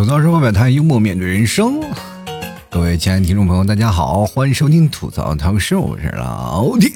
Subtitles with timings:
[0.00, 1.78] 吐槽生活百态，幽默面对人生。
[2.70, 6.90] 各位亲爱的听众朋友，大家好，欢迎收听吐槽涛秀，我是老铁。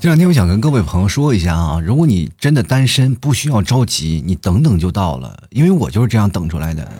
[0.00, 6.90] 这两天我想跟各位朋友说一下啊，如果你真的单身，不需要着急，你等等就到了，因为我就是这样等出来的。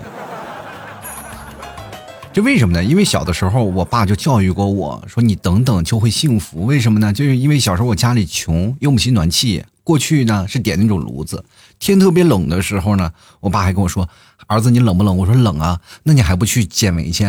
[2.34, 2.84] 这为什么呢？
[2.84, 7.10] 因为小的时候，我爸就教育过我说：“你等等就会幸福。”为什么呢？
[7.14, 9.64] 就是因为小时候我家里穷，用不起暖气。
[9.86, 11.44] 过去呢是点那种炉子，
[11.78, 13.08] 天特别冷的时候呢，
[13.38, 14.08] 我爸还跟我说
[14.48, 17.22] ：“儿子，你冷不冷？”我说：“冷啊。”那你还不去捡煤去？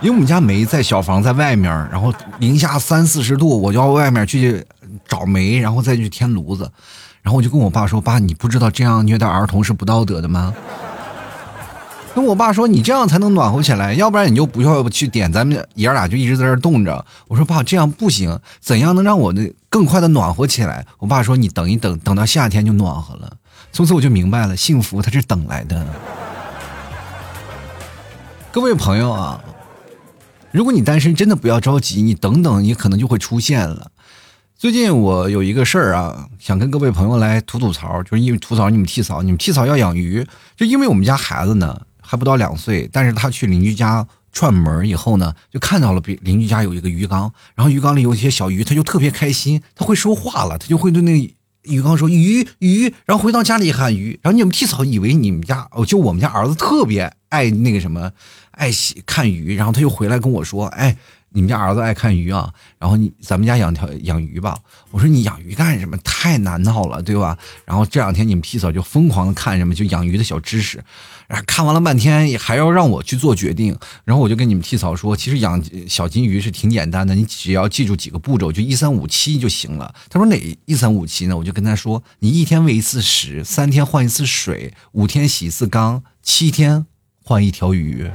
[0.00, 4.64] 因为我们家煤在小房在外面，然后零下三四十度，我就要外面去
[5.08, 6.70] 找煤，然后再去添炉子。
[7.20, 10.54] 然后我就跟我爸说：“爸，你不知道这样虐待儿童是不道德的吗？”
[12.14, 17.04] 跟我爸说，你这样才能暖和起来，要不然你就不要去点，咱们爷俩就一直在这冻着。
[17.26, 20.86] 我说爸，这样不行，怎样能让我的更快的暖和起来？
[20.98, 23.36] 我爸说你等一等，等到夏天就暖和了。
[23.72, 25.84] 从此我就明白了，幸福它是等来的。
[28.52, 29.42] 各位朋友啊，
[30.52, 33.90] 如果你单身，真的不要着急，你等等，你可能就会出现了。
[34.56, 40.24] 最近我有一个事儿啊，想跟各位朋友来吐吐槽，就是因为吐槽你们替嫂，你们替嫂要养鱼，
[40.56, 41.76] 就因为我们家孩子呢。
[42.04, 58.12] 还不到两岁，但是他去邻居家串门以后呢，就看到了邻居家有一个鱼缸，然后鱼缸里有一些小鱼，他就特别开心，他会说话了，他就会对那鱼缸说鱼鱼，然后回到家里喊鱼，然后你们替嫂以为你们家哦，就我们家儿子特别爱那个什么，
[58.50, 60.96] 爱喜看鱼，然后他又回来跟我说，哎。
[61.34, 64.56] 你们家儿子爱看鱼啊，然后你咱们家养条养鱼吧。
[64.92, 65.96] 我说你养鱼干什么？
[66.04, 67.36] 太难闹了，对吧？
[67.64, 70.82] 然后这两天你们皮嫂就疯狂的看什么，就养鱼的小知识，
[71.26, 73.76] 然后看完了半天，还要让我去做决定。
[74.04, 79.92] 然后我就跟你们替嫂说，其实养小金鱼是挺简单的，你只要记住几个步骤，就一三五七就行了。
[80.08, 81.36] 他说哪一三五七呢？
[81.36, 86.86] 我就跟他说，你一天喂一次食，三天换一次水，五天洗一次缸，七天
[87.24, 88.08] 换一条鱼。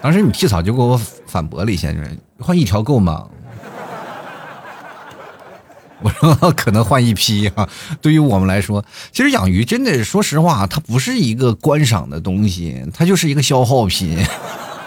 [0.00, 3.26] 当时你替嫂就给我反驳了一下，就是换一条够吗？
[6.00, 7.68] 我说可能换一批啊。
[8.00, 14.16] 对于我们来说，其实养鱼真的，说实话，它不是一个观赏的东西，它就是一个消耗品。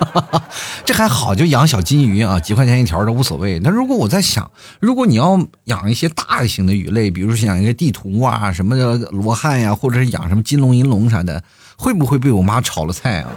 [0.85, 3.59] 这还好，就养小金鱼啊，几块钱一条都无所谓。
[3.59, 4.49] 那如果我在想，
[4.79, 11.43] 如果你要养一些大型的鱼类，比如说养一个地图啊，什么的罗汉呀，或者是养什么金龙银龙啥的，
[11.77, 13.29] 会不会被我妈炒了菜啊？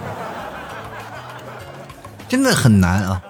[2.35, 3.23] 真的很难啊！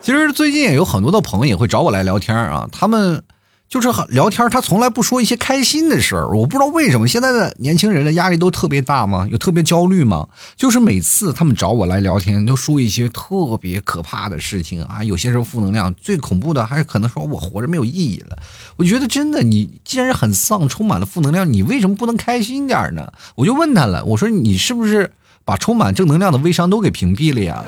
[0.00, 3.22] 其实最近也有很多的朋友也会找我来聊天啊，他们
[3.68, 6.36] 就是聊天，他从来不说一些开心的事儿。
[6.36, 9.28] 我不知道为什么现在的年轻人的压力都特别大吗？
[9.30, 10.26] 有特别焦虑吗？
[10.56, 18.36] 就是每次他们找我来聊天，都说一些特别可怕的事情啊，有些时候负能量，最恐怖的还是可能说我活着没有意义了。
[18.74, 23.12] 我觉得真的，你既然很丧，充满了负能量，你为什么不能开心点呢？
[23.36, 25.12] 我就问他了，我说你是不是
[25.44, 27.64] 把充满正能量的微商都给屏蔽了呀？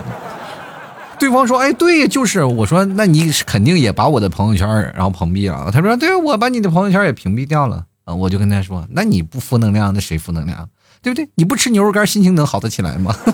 [1.20, 4.66] 对方说：“哎，对，就是我说，那你肯定也把我的朋友圈
[4.96, 10.68] 然后屏蔽了。”他说：“对，我把你的朋友圈也屏蔽掉了。”啊，我就跟他说：“那你不负能量，那谁负能量？
[11.02, 11.28] 对不对？
[11.34, 13.14] 你不吃牛肉干，心情能好得起来吗？”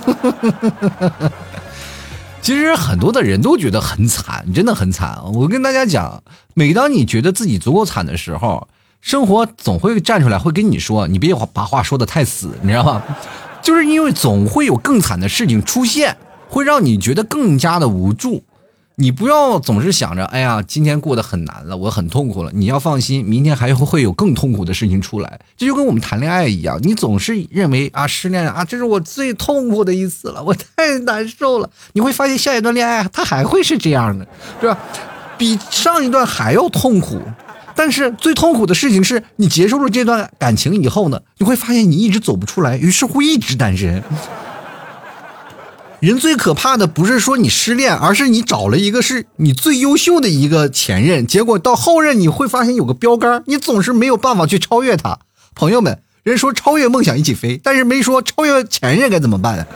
[2.43, 5.19] 其实很多的人都觉得很惨，真的很惨。
[5.33, 6.23] 我跟大家讲，
[6.55, 8.69] 每当你觉得自己足够惨的时候，
[9.01, 13.03] 生活总会站出来，会跟你说：“你别把话说的太死，你知道吗？”
[13.63, 16.17] 就是因为总会有更惨的事情出现。
[16.49, 18.43] 会让你觉得更加的无助，
[18.97, 22.51] 你不要总是想着，哎呀，今天过得很难了，我很痛苦了。
[22.55, 25.39] 你要放心，明天还会会有更痛苦的事情出来。
[25.57, 31.69] 这就跟我们谈恋爱一样，你总是认为啊，失恋啊，这是我最痛苦的一次了，我太难受了。
[31.93, 34.27] 你会发现下一段恋爱它还会是这样的，
[34.61, 34.79] 是吧？
[35.37, 37.21] 比上一段还要痛苦。
[37.75, 44.03] 但是最痛苦的事情是你结束了这段感情以后呢，你会发现你一直走不出来，于是乎一直单身。
[46.01, 55.19] 人最可怕的不是说你失恋，而是你找了一个是你最优秀的一个前任，结果到后任你会发现有个标杆，你总是没有办法去超越他。
[55.55, 59.67] 朋友们，人说超越梦想一起飞，但是没说超越前任该怎么办。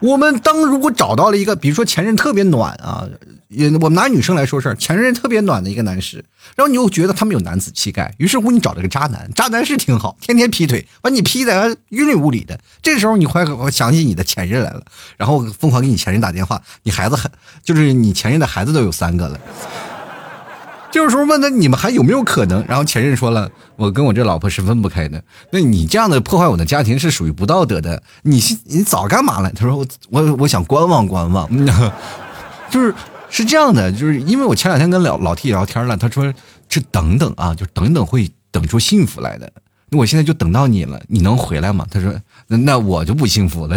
[0.00, 3.06] 我们当如果找到了一个，比如说前任特别暖啊。
[3.48, 6.24] 也，我们拿女生来说事儿，前任特别暖的一个男士，
[6.56, 12.58] 然后你又觉得他们有男子气概，于是乎你找了个渣男，渣男是挺好，天天劈腿，把你劈的云里雾里的。
[12.82, 14.82] 这时候你会想起你的前任来了，
[15.16, 17.30] 然后疯狂给你前任打电话，你孩子还
[17.62, 19.38] 就是你前任的孩子都有三个了。
[20.90, 22.64] 这个时候问他你们还有没有可能？
[22.66, 25.22] 然后前任说了，我跟我这老婆是分不开的。
[25.50, 28.02] 那你这样的破坏我的家庭是属于不道德的。
[28.22, 29.50] 你你早干嘛了？
[29.50, 31.48] 他说我我我想观望观望，
[32.70, 32.92] 就是。
[33.36, 36.32] 是这样的，就是因为我前两天跟老老 T 聊天了，他说
[36.70, 39.52] 这等等啊，就等等会等出幸福来的。
[39.90, 41.86] 那我现在就等到你了，你能回来吗？
[41.90, 43.76] 他说那那我就不幸福了，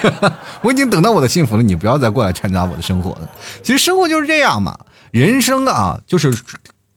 [0.64, 3.30] 我已经等到我的幸福了，你不要再过来掺杂我的生活了。
[3.62, 4.78] 其实生活就是这样嘛，
[5.10, 6.34] 人生啊，就是。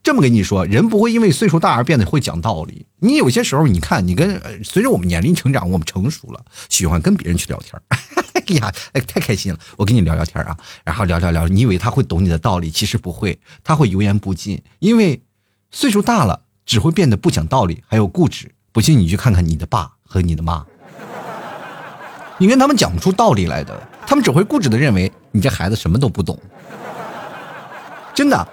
[0.02, 2.86] 这么跟你说，人不会因为岁数大而变得会讲道理。
[3.00, 7.78] 你有些时候，你看，你跟随着我们年龄成长，我们成熟了，喜欢跟别人去聊天
[8.50, 9.58] 哎呀，哎，太开心了！
[9.76, 14.60] 我跟你聊聊天啊，然后聊聊聊，你以为他会懂你的道理，其实不会，他会油盐不进。
[14.80, 15.22] 因为
[15.70, 18.50] 岁数大了，只会变得不讲道理，还有固执。
[18.72, 20.64] 不信你去看看你的爸和你的妈，
[22.38, 26.36] 你跟他们讲不出道理来的，他们只会固执的认为你这孩子什么都不懂。
[28.12, 28.48] 真的。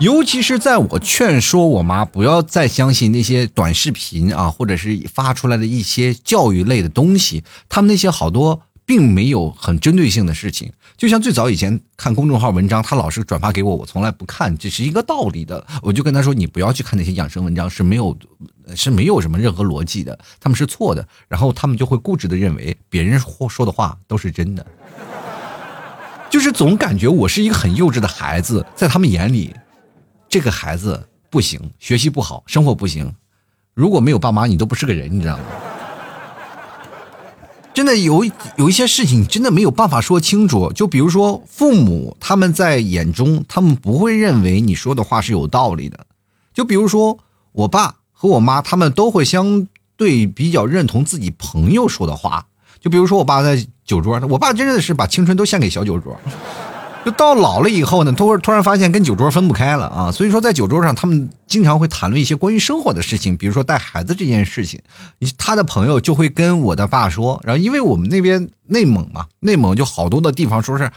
[0.00, 10.72] 尤其是在我劝说我妈不要再相信那些短视频啊，或者是发出来的一些教育类的东西，他们那些好多并没有很针对性的事情。
[10.96, 15.62] 就像最早以前看公众号文章，他老是转发给我，我从来不看，这是一个道理的。
[15.82, 18.16] 我就跟他说，你不要去看那些养生文章，是没有
[18.74, 21.06] 是没有什么任何逻辑的，他们是错的。
[21.28, 23.20] 然后他们就会固执的认为别人
[23.50, 24.66] 说的话都是真的，
[26.30, 29.54] 就是总感觉我是一个很幼稚的孩子，在他们眼里。
[30.30, 33.14] 这个孩子不行，学习不好，生活不行。
[33.74, 35.44] 如果没有爸妈，你都不是个人，你知道吗？
[37.78, 38.24] 真的有
[38.56, 40.72] 有一些事情，真的没有办法说清楚。
[40.72, 46.04] 就比如说，父母他们在眼中，他们不会认为你说的话是有道理的。
[46.52, 47.16] 就比如说，
[47.52, 52.44] 我爸和我妈，他们都会相对比较认同自己朋友说的话。
[52.80, 56.18] 就比如说，我爸在酒桌上，我爸真的是把青春都献给小酒桌。
[57.10, 60.12] 到老了以后呢，突突然发现跟酒桌分不开了啊！
[60.12, 64.80] 所以说在酒桌上，他们经常会谈论一些关于生活的事情，比如说带孩子这件事情。
[65.36, 70.90] 他的朋友就会跟我的爸说，然后因为我们那边内蒙嘛，内蒙就好多的地方说是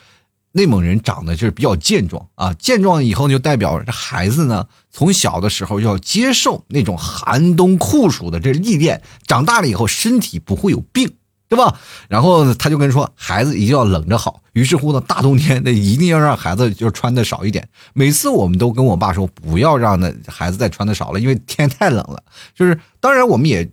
[0.54, 11.14] 内蒙人长得就是比较健壮啊，健壮以后就代表这孩子呢从小的时候要接受那种寒冬酷暑的这历练，长大了以后身体不会有病。
[11.51, 11.77] 对吧？
[12.07, 14.42] 然后他就跟说，孩子一定要冷着好。
[14.53, 17.68] 于是乎呢，大冬天的一定要让孩子就穿的少一点。
[17.92, 22.24] 每次我们都跟我爸说，不要让那孩子再穿的少了，因为天太冷了。
[22.56, 23.69] 就是当然我们也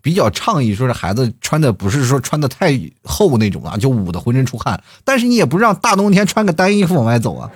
[0.00, 4.82] 比较倡议，说是孩子穿的不是说穿的太厚那种啊，就捂得浑身出汗。
[5.04, 7.48] 但是你也不让大冬天穿个单衣服往外走啊。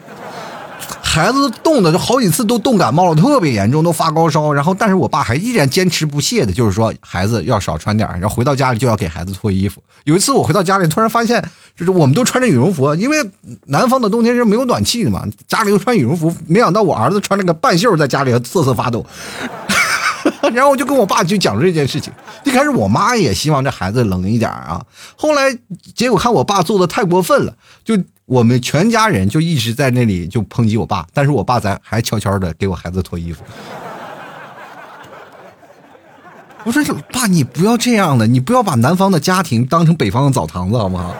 [1.02, 4.52] 孩子冻的就好几次都冻感冒了，特别严重，都发高烧。
[4.52, 9.82] 然后，但是我爸还依然坚持不懈的，就是说孩子要少穿点然后回到家里就要给孩子脱衣服。
[10.04, 11.42] 有一次我回到家里，突然发现，
[11.74, 13.16] 就是我们都穿着羽绒服，因为
[13.66, 16.34] 南方的冬天是没有暖气的嘛，家里又穿羽绒服。
[16.46, 19.04] 没想到我儿子穿了个半袖，在家里瑟瑟发抖。
[20.54, 22.12] 然后我就跟我爸就讲这件事情。
[22.44, 24.84] 一开始我妈也希望这孩子冷一点啊，
[25.16, 25.56] 后来
[25.94, 27.54] 结果看我爸做的太过分了，
[27.84, 27.96] 就。
[28.26, 33.44] 我们全家人就一直在那里就抨击我爸，但是我爸在还悄悄的给我孩子脱衣服。
[36.64, 36.82] 我说
[37.12, 41.14] 爸，你不要这样的，你不要把南方的家庭当成北方的澡堂子好不好？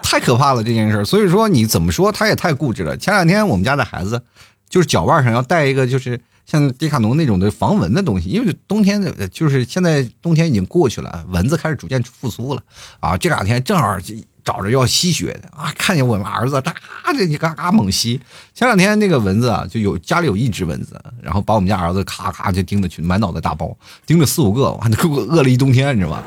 [0.04, 2.94] 太可怕了这件事所以说你怎么说他也太固执了。
[2.98, 4.22] 前两天我们家的孩子
[4.68, 6.20] 就是脚腕上要带一个就是。
[6.50, 12.62] 像迪卡侬那种的防蚊的东西，因为冬天的，就是现在冬天已经过去了，蚊子开始逐渐复苏了
[13.00, 13.14] 啊！
[13.18, 13.98] 这两天正好
[14.42, 16.74] 找着要吸血的啊，看见我们儿子，哒
[17.12, 18.18] 的嘎嘎猛吸。
[18.54, 26.24] 前两天那个蚊子啊，就有家里有一只蚊子，然后把我们家儿子咔咔就叮的去满脑袋大包，叮了四五个，哇，给我饿了一冬天，你知道吧？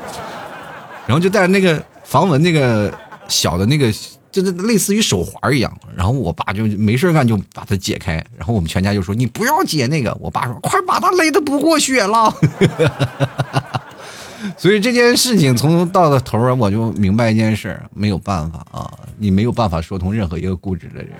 [1.08, 2.96] 然后就带着那个防蚊那个
[3.26, 3.92] 小的那个。
[4.32, 12.34] 就是类似于手环一样，然后我爸就没事干就把它解开，然后我们全家就说你不要解那个，我爸说快把他勒得不过血了。
[14.58, 21.10] 所以这件事情从头到头我就明白一件事，没有办法啊，你没有办法说通任何一个固执的人。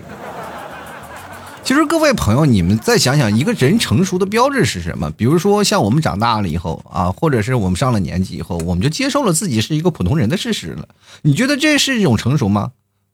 [1.63, 5.09] 其实各位朋友，你们再想想，一个人成熟的标志是什么？
[5.13, 10.89] 比如说像我们长大了以后啊，或者是我们上了年纪以后，我们就接受了自己是一个普通人的事实了。
[11.23, 12.73] 你觉得这是一种成熟吗？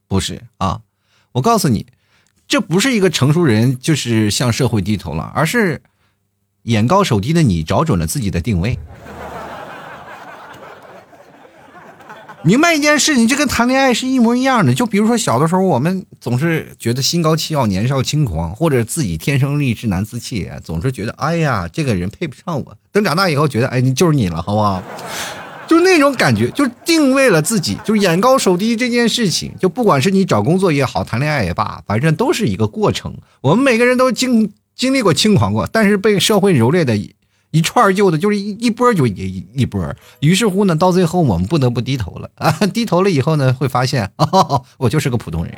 [0.08, 0.80] 不是啊，
[1.32, 1.86] 我告诉你，
[2.48, 5.82] 这不是一个成熟人就是向社会低头了，而是
[6.62, 8.78] 眼高手低的你找准了自己的定位。
[12.44, 14.72] 明白一件事情，就跟谈恋爱是一模一样的。
[14.72, 22.78] 就比如说小的时候，我们总是觉得心高气傲、年少轻狂，或者自己天生丽质难自弃，总是觉得哎呀，这个人配不上我。
[22.92, 24.82] 等长大以后，觉得哎，你就是你了，好不好？
[25.68, 33.14] 就那种感觉，就定位了自己，就眼高手低这件事情，就不管是你找工作也好，谈恋爱也罢，反正都是一个过程。
[33.42, 36.96] 我们每个人都经经历过轻狂过，但是被社会蹂躏的
[37.50, 39.94] 一串旧的，就是一一波就一一波。
[40.20, 42.50] 于是乎呢，到最后我们不得不低头了啊！
[42.72, 44.10] 低头了以后呢，会发现，
[44.78, 45.54] 我就是个普通人。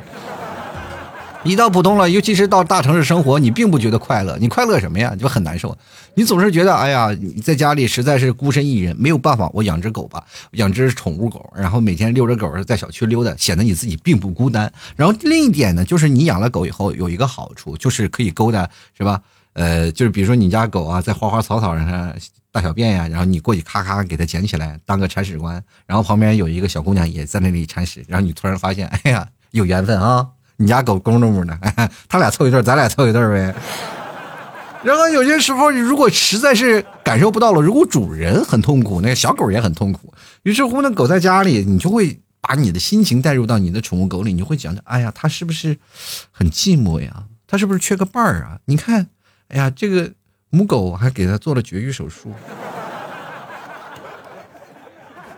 [1.43, 5.15] 一到普通了，尤其是到大城市生活，你并不觉得快乐，你快乐什么呀？
[5.15, 5.75] 就很难受。
[6.13, 9.49] 你总是觉得，哎呀，你在家里实在是孤身一人，没有办法。
[9.53, 14.71] 我养只狗吧， 养只宠物狗，然后每天遛着狗在小区溜达，显得你自己并不孤单。
[14.95, 19.19] 然后另一点呢，就是你养了狗以后有一个好处，就是可以勾搭，是吧？
[19.53, 22.15] 呃，就是比如说你家狗啊，在花花草草上
[22.51, 25.61] 大小便呀，然后你过去咔咔给它捡起来，当个铲屎官。
[25.87, 30.27] 然后旁边有一个小姑娘也在那里铲屎，然后你突然发现，哎呀，有缘分啊！
[30.61, 31.57] 你家狗公着母呢，
[32.07, 33.53] 他俩凑一对，咱俩凑一对呗。
[34.83, 40.13] 然后有些时候，如果实在是感受不到了，如果主人很痛苦，那个小狗也很痛苦。
[40.43, 45.77] 于是乎，那狗在家里，你就会把你的心情带入到你的宠物狗里，你就会想着，哎呀，它是不是
[46.31, 47.25] 很寂寞呀？
[47.45, 48.57] 它是不是缺个伴儿啊？
[48.65, 49.07] 你看，
[49.49, 50.11] 哎呀，这个
[50.49, 52.33] 母狗还给它做了绝育手术。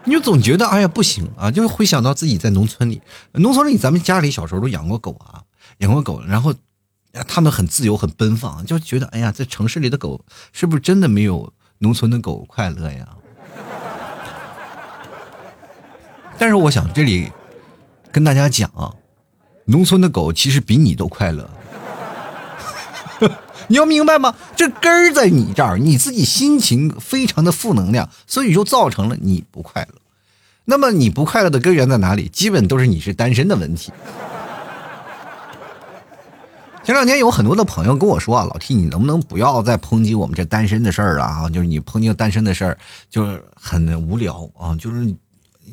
[0.06, 3.02] 你就总觉得哎呀不行啊，就会想到自己在农村里，
[3.34, 5.44] 农村里咱们家里小时候都养过狗啊，
[5.78, 6.54] 养过狗，然后，
[7.28, 13.08] 他们很自由很奔放，就觉得哎呀，在城市里的狗是不是真的没有农村的狗快乐呀？
[16.38, 17.32] 但是我想这里
[18.12, 18.92] 跟大家讲啊，
[19.66, 21.50] 农村的狗其实比你都快乐。
[23.68, 24.36] 你要明白吗？
[24.56, 30.00] 这根儿在你这儿，你自己心情非常的负能量，所以就造成了你不快乐。
[30.66, 32.30] 那么你不快乐的根源在哪里？
[32.30, 33.92] 基本都是你是单身的问题。
[36.84, 41.50] 前两天有很多的朋友跟我说啊，老 T，你能不能不要再抨击我们这单身的事儿了啊？
[41.50, 42.78] 就是你抨击单身的事儿，
[43.10, 44.76] 就是很无聊啊。
[44.76, 45.16] 就是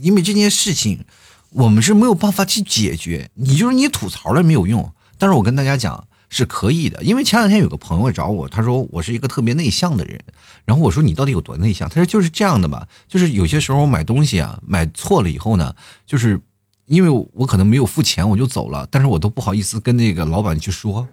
[0.00, 1.04] 因为这件事情，
[1.50, 3.28] 我们是没有办法去解决。
[3.34, 4.92] 你就是你吐槽了没有用。
[5.18, 6.04] 但是我跟大家讲。
[6.32, 10.18] 是可以的，因为前两天有个朋友找我，他说我是一个特别内向的人，
[10.64, 11.88] 然后我说你到底有多内向？
[11.88, 15.74] 他说就是这样的吧，就是有些时候买东西啊，买错了以后呢，
[16.06, 16.40] 就是
[16.86, 21.06] 因为我可能没有付钱我就走了，但是我都不好意思跟那个老板去说。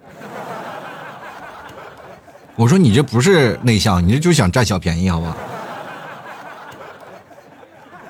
[2.54, 5.36] 我说你这不是内向，你这就想占小便宜，好吧？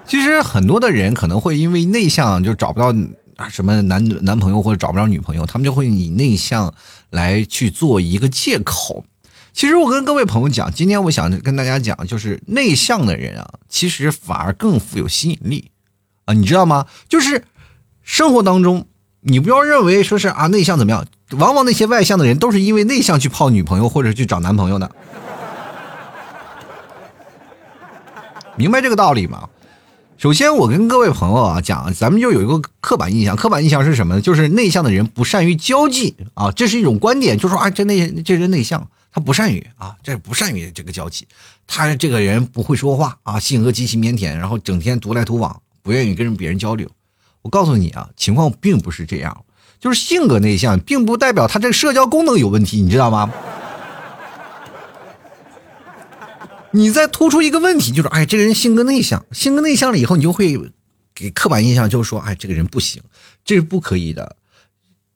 [0.06, 2.94] 其实很多的人可能会因为内向就找不到。
[3.38, 6.74] 啊，什么男男朋友或者找不着女朋友，他们就会以内向
[7.10, 9.04] 来去做一个借口。
[9.52, 15.70] 其实我跟各位朋友讲，今天我想跟大家讲，就是内向的人啊，其实反而更富有吸引力
[16.26, 16.86] 啊，你知道吗？
[17.08, 17.44] 就是
[18.02, 18.86] 生活当中，
[19.20, 24.90] 你不要认为说是啊内向怎么样，往往那些外向的人都是因为内向去泡女朋友或者去找男朋友的，
[28.54, 29.48] 明白这个道理吗？
[30.18, 34.20] 首先，我跟各位朋友啊讲，咱们就有一个刻板印象，刻板印象是什么呢？
[34.20, 41.28] 就是内向的人不善于交际啊，这是一种观点，就说啊，这内这人内向，他不善于啊，这不善于这个交际，
[41.68, 46.88] 他这个人不会说话啊，性格极其腼腆，然后整天独来独往，不愿意跟别人交流。
[47.42, 49.44] 我告诉你啊，情况并不是这样，
[49.78, 53.30] 就是性格内向，并不代表他这个社交功能有问题，你知道吗？
[56.70, 60.58] 你再突出一个问题，就是哎，这个人性格内向，性格内向了以后，你就会
[61.14, 63.02] 给刻板印象，就是说，哎，这个人不行，
[63.44, 64.36] 这是不可以的。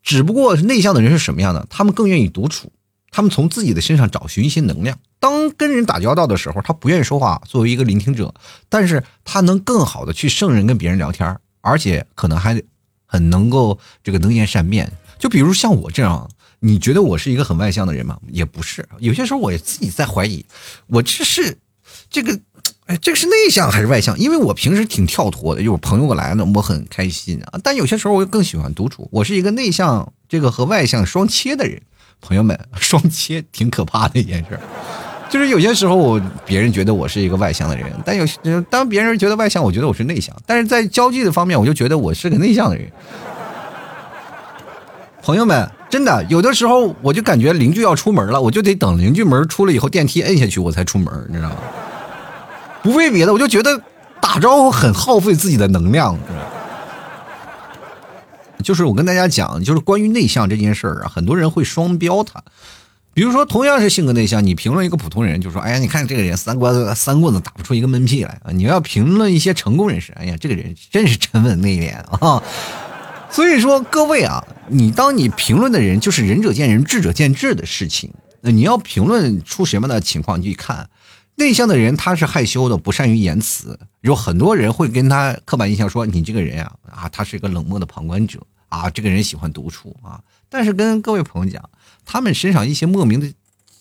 [0.02, 1.66] 只不过内向的人是什么样的？
[1.68, 2.72] 他们更愿意独处，
[3.10, 4.98] 他们从自己的身上找寻一些能量。
[5.20, 8.34] 当跟人打交道的时候，他不愿意说话，作为一个聆听者，
[8.68, 12.60] 但是他能更好的去胜任跟别人聊天，而且可能还
[13.04, 14.90] 很能够这个能言善辩。
[15.18, 16.28] 就比如像我这样。
[16.64, 18.16] 你觉得我是一个很外向的人吗？
[18.30, 20.44] 也不是，有些时候我自己在怀疑，
[20.86, 21.58] 我这是
[22.08, 22.38] 这个，
[22.86, 24.16] 哎，这个是内向还是外向？
[24.16, 27.58] 因为我平时挺跳脱的，有朋友来了，我很开心啊。
[27.64, 31.82] 但有些时候我更喜欢独处，我是一个内向这个和外向双切的人。
[32.20, 34.56] 朋友们， 双切挺可怕的一件事，
[35.28, 40.32] 就是有些时候我别人觉得我是一个外向的人，但有当别人觉得外向，我觉得我是内向。
[40.46, 42.88] 但是在交际的方面，我就觉得我是个内向的人。
[45.22, 51.56] 朋友们，真的有的时候我就感觉邻居要出门了，我就得等邻居门出了以后电梯摁下去我才出门，你知道吗？
[52.82, 53.80] 不为别的，我就觉得
[54.20, 56.18] 打招呼很耗费自己的能量。
[58.64, 62.42] 就是我跟大家讲，就是关于内向这件事儿啊，很多人会双标他。
[63.14, 72.42] 比如说，同样是性格内向，你评论一个普通人，就说：“哎呀，你看这个人三棍子三棍子打不出一个闷屁来啊！”你要评论一些成功人士，哎呀，这个人真是沉稳内敛啊。
[73.32, 78.12] 所以说，各位啊，你当你评论的人就是仁者见仁，智者见智的事情。
[78.42, 80.90] 那你要评论出什么的情况，你去看
[81.36, 83.78] 内向的人，他是害羞的，不善于言辞。
[84.02, 90.20] 有很多人会跟他刻板印象说，你这个人呀，啊，他是一个冷漠的旁观者啊，这个人喜欢独处啊。
[90.50, 91.70] 但是跟各位朋友讲，
[92.04, 93.32] 他们身上一些莫名的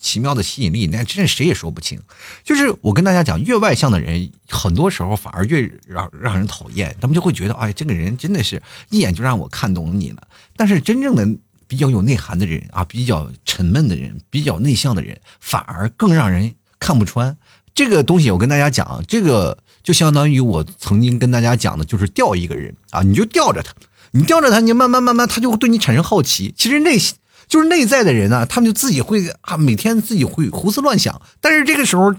[0.02, 1.98] 奇妙的吸引力，那真是谁也说不清。
[2.44, 10.26] 就是我跟大家讲，越外向的人，很多时候反而越让让人讨厌，他们就会觉得，哎，这个人真的是一眼就让我看懂你了。
[10.56, 11.26] 但是真正的
[11.68, 17.34] 比较有内涵的人啊，比较沉闷的人，比较内向的人，反而更让人看不穿。
[17.72, 23.72] 这个东西我跟大家讲，这个就相当于我曾经跟大家讲的，就是钓一个人啊，你就钓着他。
[24.14, 26.52] 你吊着他，你慢慢慢慢，他就会对你产生好奇。
[26.54, 27.16] 其实内心
[27.52, 31.20] 就是内在的人呢，他们就自己会啊，每天自己会胡思乱想。
[31.38, 32.14] 但是这个时候，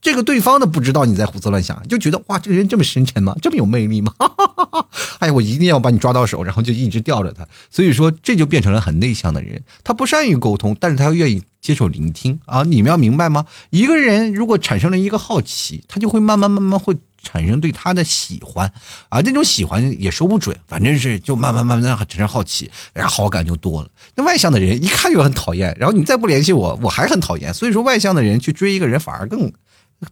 [0.00, 3.36] 这个对方的不知道你在胡思乱想，就觉得哇，这个人这么深沉吗？
[3.42, 4.14] 这么有魅力吗？
[5.20, 7.46] 哎呀，我一定要把你抓到手，然后就一直吊着他。
[7.70, 9.62] 所以说，这就变成了很内向的人。
[9.84, 12.62] 他不善于沟通，但是他愿意接受聆听啊。
[12.62, 13.44] 你们要明白吗？
[13.68, 16.96] 一个人如果产生了一个好奇，他就会慢慢慢慢会。
[17.22, 18.72] 产生对他的喜欢
[19.08, 23.88] 啊，这种喜欢也说不准，反正是就慢慢慢慢产生好奇，然后好感就多了。
[24.14, 27.52] 那外向的人一看就很讨厌，然后你再不联系我，我还很讨厌。
[27.52, 29.52] 所以说，外向的人去追一个人反而更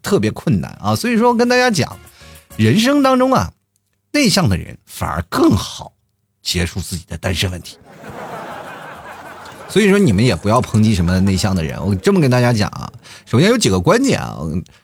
[0.03, 0.95] 特别困难啊。
[0.95, 1.99] 所以说，跟大家讲，
[2.57, 3.53] 人生当中啊，
[4.13, 5.95] 内向的人反而更好
[6.43, 7.79] 结束自己的单身问题。
[9.71, 11.83] 所以说，你们也不要抨击什么内向的人。
[11.85, 12.93] 我这么跟大家讲啊，
[13.25, 14.39] 首先有几个观点啊。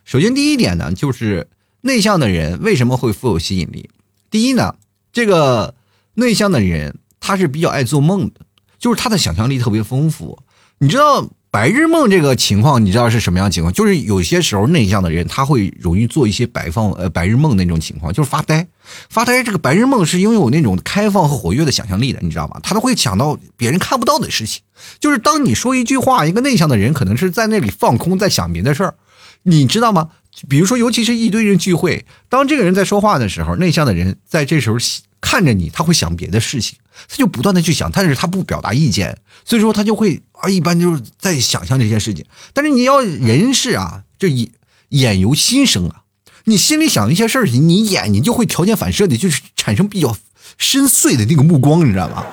[0.04, 1.46] 首先第一点呢，就是。
[1.86, 3.90] 内向的人为什么会富有吸引力？
[4.30, 4.74] 第一呢，
[5.12, 5.74] 这个
[6.14, 8.40] 内向的人他是比较爱做梦的，
[8.78, 10.38] 就是他的想象力特别丰富。
[10.78, 13.70] 你知道白日梦这个情况，你知道是什么样情况？
[13.70, 18.66] 就是有些时候内向的人他会容易做一些白放呃白日梦那种情况，就是发呆。
[19.10, 22.58] 发呆这个白日梦是拥有那种开放和活跃的想象力的，你知道吗？
[22.62, 24.62] 他都会想到别人看不到的事情。
[24.98, 28.94] 就是当你说一句话，一个内向的人可能是在那里放空，在想别的事儿，
[29.42, 30.08] 你知道吗？
[30.48, 34.76] 比如说，尤其是一堆人聚会，当这个人在说话的时候，内向的人在这时候
[35.20, 42.24] 看着你，他会想别的事情，他就不断的去想，但是他不表达意见，所以说他就会啊，一般就是在想象这些事情。
[42.52, 44.50] 但是你要人是啊，这眼
[44.90, 46.02] 眼由心生啊，
[46.44, 50.16] 你心里想一些事儿，你眼睛就会条件反射的，就是产生比较
[50.58, 52.26] 深邃的那个目光，你知道吗？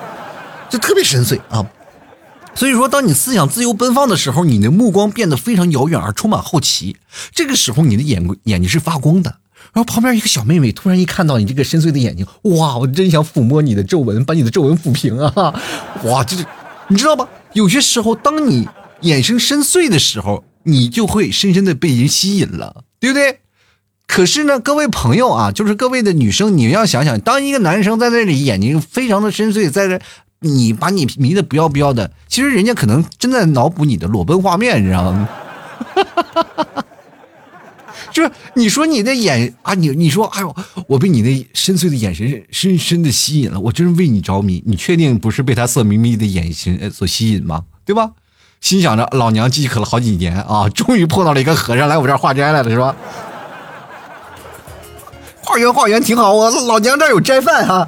[0.69, 1.65] 就特别深邃啊。
[2.53, 6.97] 所以说，当你思想自由奔放的时候，你的目光变得非常遥远而充满好奇。
[7.33, 9.37] 这个时候，你的眼眼睛是发光的。
[9.73, 12.77] 然后旁边一个小妹妹突然一看到你这个深邃的眼睛，哇！
[12.77, 15.61] 我真想抚摸你的皱纹，把你的皱纹抚平啊！
[16.03, 16.45] 哇，就是
[16.89, 17.29] 你知道吧？
[17.53, 18.67] 有些时候，当你
[19.01, 23.39] 眼神深邃的时候，你就会深深的被人吸引了，对不对？
[24.07, 30.01] 可是呢，各位朋友啊，就是各位的女生，你们要想想，当一个男生在那里眼睛非常的深邃，在这。
[30.43, 35.29] 你把你迷的不要不要的，其实人家可能正在脑补你的裸奔画面，你知道吗？
[38.11, 40.55] 就是你说你的眼啊，你你说，哎呦，
[40.87, 44.63] 我被你那深邃的眼神深深的吸引了，我真是为你着迷。
[44.65, 47.65] 你确定不是被他色眯眯的眼神所吸引吗？
[47.85, 48.09] 对吧？
[48.59, 52.95] 心想着老娘饥渴了好几年啊，终于碰到了一个和尚来我这儿化斋来了，是吧？
[55.43, 57.87] 化缘化缘挺好，我老娘这儿有斋饭哈。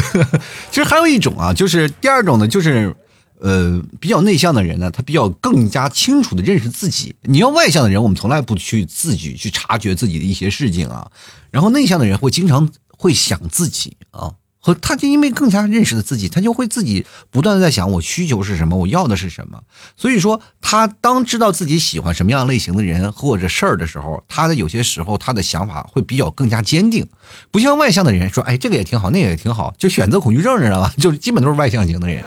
[0.70, 2.94] 其实还有一种啊，就是第二种呢，就是
[3.40, 7.14] 呃比较内向的人呢，他比较更加清楚的认识自己。
[7.22, 11.10] 你要外向的人，我们从来不去自己去察觉自己的一些事情啊，
[11.50, 14.32] 然后内向的人会经常会想自己啊。
[14.64, 19.60] 和他就因为更加认识了自己，他就会自己不断的在想我需求是什么，我要的是什么。
[19.96, 27.08] 所以说，他当知道自己喜欢什么样类型的人或者事儿的时候，他的有些时候他的想法会比较更加坚定，
[27.50, 30.94] 不像外向的人说，哎，这个也挺好，那个也挺好，就选择恐惧症知道吧？
[30.96, 32.22] 就是基本都是外向型的人，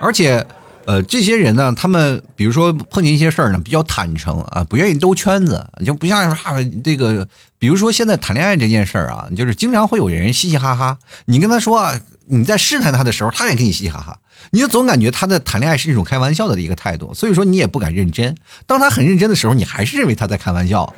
[0.00, 0.46] 而且。
[0.88, 6.38] 呃，这些人呢，他们比如说碰见一些事儿呢，比较坦诚啊，不愿意兜圈子，就不像啊
[6.82, 10.96] 这个，比如说现在谈恋爱这件事儿啊，就是经常会有人嘻嘻哈哈。
[11.26, 14.18] 你跟他说啊你在试探他的时候，他也跟你嘻嘻哈哈，
[14.50, 18.34] 你就总感觉他在谈恋爱是一种开玩笑的一个态度，所以说你也不敢认真。
[18.66, 20.94] 当他很认真的时候，你还是认为他在开玩笑。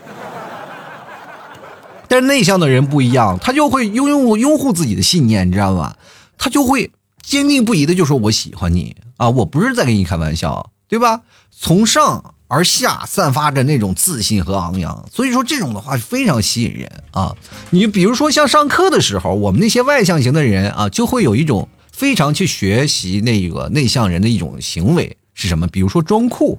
[2.07, 5.97] 但是内向的人不一样，他就会拥有拥护自己的信念，你知道吗？
[6.39, 6.93] 他就会
[7.31, 8.97] 坚定不移的就说我喜欢你。
[9.17, 11.23] 啊，我不是在跟你开玩笑，对吧？
[11.57, 17.37] 从上而下散发着那种自信和昂扬，所以说这种的话是非常吸引人啊。
[17.71, 25.69] 你比如说像上课的时候，我们那些外向型的人啊，就会有一种非常去学习那个内向人的一种行为是什么？
[25.69, 26.59] 比如说装酷，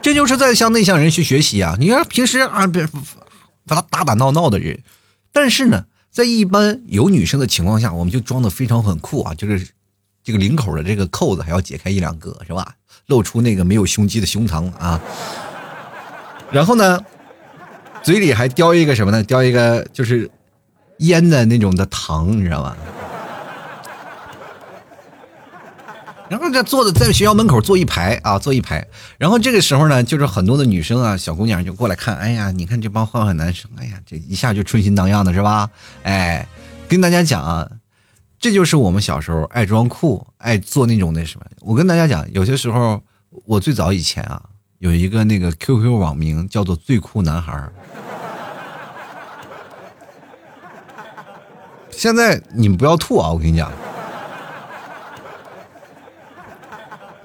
[0.00, 1.76] 这就是在向内向人去学习啊。
[1.78, 2.88] 你看平时啊，别
[3.66, 4.82] 把他打打闹闹的人，
[5.30, 5.84] 但是呢。
[6.10, 9.68] 在一般有女生的情况下，我们就装的非常很酷啊，就是
[10.22, 12.74] 这个领口的这个扣子还要解开一两个，是吧？
[13.06, 15.00] 露出那个没有胸肌的胸膛啊。
[16.50, 17.00] 然后呢，
[18.02, 19.22] 嘴里还叼一个什么呢？
[19.22, 20.28] 叼一个就是
[20.98, 22.76] 烟的那种的糖，你知道吧？
[26.30, 28.86] 然后这坐的在学校门口坐一排啊，坐一排。
[29.18, 32.16] 然后这个时候呢，就是很多的女生啊，小姑娘就过来看。
[32.16, 35.68] 哎呀，你看这帮坏坏男生，哎呀，这一下就春心荡漾的是吧？
[36.04, 36.46] 哎，
[36.88, 37.68] 跟大家讲啊，
[38.38, 41.46] 这就是我们小时候爱装酷，爱做那种那什么。
[41.62, 43.02] 我跟大家讲，有些时候
[43.44, 44.40] 我最早以前啊，
[44.78, 47.68] 有一个那个 QQ 网名叫做“最酷男孩”。
[51.90, 53.68] 现在你们不要吐啊，我跟你讲。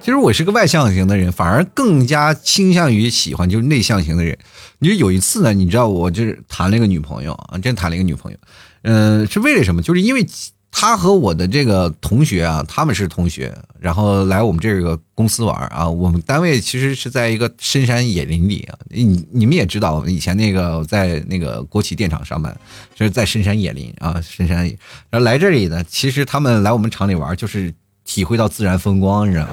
[0.06, 4.38] 其实我是个外向型的人，反而更加倾向于喜欢就是内向型的人。
[4.78, 8.38] 你说有一次呢，你知道我就是谈了一个女朋友啊，真谈了一个女朋友，
[8.82, 9.82] 嗯，是为了什么？
[9.82, 10.24] 就是因为
[10.70, 15.88] 她和我的这个同学啊，他们是同学，然后来我们这个公司玩啊。
[15.90, 22.56] 我们单位其实是在一个深山野林里啊，你你们也知道，以前那个在那个国企电厂上班，
[22.94, 24.78] 就是在深山野林啊，深山野。
[25.10, 29.52] 然后来这里呢，其实他们来我们厂里玩，就是体会到自然风光，你知道吗？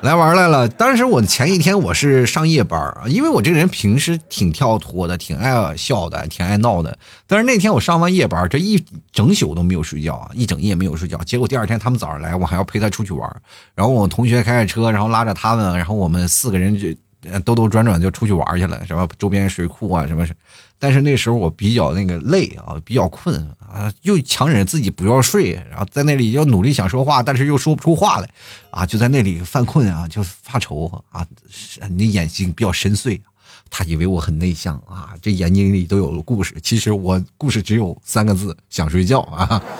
[0.00, 6.96] 来玩来了，当时我前一天我是上夜班啊，因为我这个人平时挺跳脱的，挺爱笑的，挺爱闹的。
[7.26, 11.18] 但是那天我上完夜班，这一整宿都没有睡觉啊， 一整夜没有睡觉。
[11.24, 13.28] 结果第二天他们早上来，我还要陪他出去玩。
[13.74, 16.88] 然后我同学开着车，然后拉着他们，然后我们四个人就
[17.40, 20.24] 兜兜转转就出去玩去了，什么周边水库啊，什么。
[20.78, 28.28] 但是那时候我比较那个累啊，比较困啊，又强忍自己不要睡，然后在那里要努力想说话，但是又说不出话来，
[28.70, 31.26] 啊，就在那里犯困啊，就发愁啊，
[31.90, 33.20] 你的眼睛比较深邃，
[33.68, 39.60] 他以为我很内向啊，这眼睛里都有故事，其实我故事只有三个字，想睡觉啊。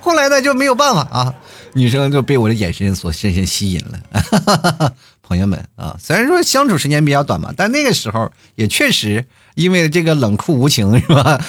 [0.00, 1.34] 后来呢就没有办法啊，
[1.74, 4.94] 女生就被我的眼神所深深吸引了。
[5.22, 11.40] 朋友们啊，虽然说相处时间比较短嘛，但那个时候也确实因为这个冷酷无情，是吧？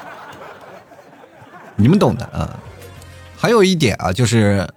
[1.76, 2.58] 你们懂的啊。
[3.36, 4.68] 还有一点啊，就是。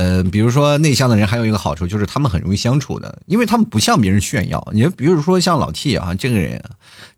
[0.00, 4.66] 呃，比如说内向的人还有一个好处就是他们很容易相处的，因为他们不向别人炫耀。
[4.72, 6.58] 你比如说像老 T 啊，这个人，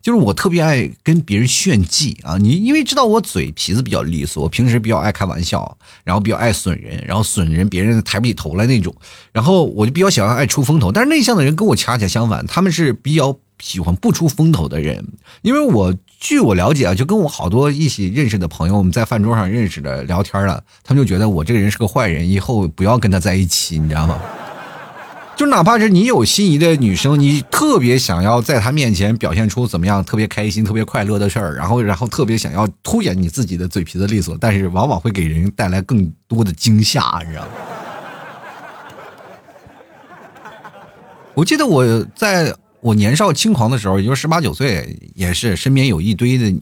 [0.01, 2.35] 就是我特别爱跟别人炫技啊。
[2.37, 8.93] 你因为知道我嘴皮子比较利索，我平时比较爱开玩笑，然后比较爱损人，然后损人别人抬不起头来那种。
[9.31, 15.07] 然后我就比较喜欢爱出风头，但是内向的人跟我恰恰相反，他们是比较喜欢不出风头的人，
[15.41, 15.93] 因为我。
[16.23, 24.17] 据我了解啊，就跟我好多一起认识的朋友，我们在饭桌上认识的聊天了，他们就觉得我这个人是个坏人，以后不要跟他在一起，你知道吗？
[25.35, 37.49] 就哪怕是你有心仪的女生，你特别想要在她面前表现出怎么样特别开心、特别快乐的事儿，然后然后特别想要凸显你自己的嘴皮子利索，但是往往会给人带来更多的惊吓，你知道吗？
[41.35, 42.55] 我记得我在。
[42.83, 46.53] 我年少轻狂的时候，也就十八九岁，也是身边有一堆的，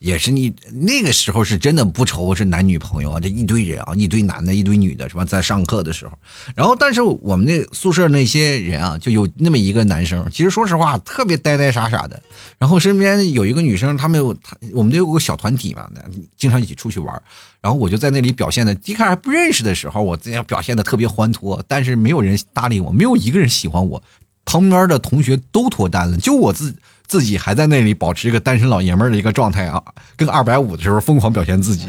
[0.00, 5.24] 也是你那个时候是真的不愁是男女朋友啊，这一堆人啊，一堆男的，一堆女的，是吧？
[5.24, 6.12] 在上课的时候，
[6.56, 12.20] 然后但是我们那宿舍那些人啊，就有那么一个男生，其实说实话特别呆呆傻傻的，
[12.58, 15.88] 然后身边有一个女生，他们有他，我们都有个小团体嘛，
[16.36, 17.22] 经常一起出去玩，
[17.60, 24.02] 然后我就在那里表现的，一开始还不认识的时候，我这样表现的特别欢脱，但是没有人搭理我，没有一个人喜欢我。
[24.44, 26.74] 旁边的同学都脱单了，就我自
[27.06, 29.82] 自己还在那里保持一个单身老爷们儿的一个状态啊，
[30.16, 31.88] 跟二百五的时候疯狂表现自己。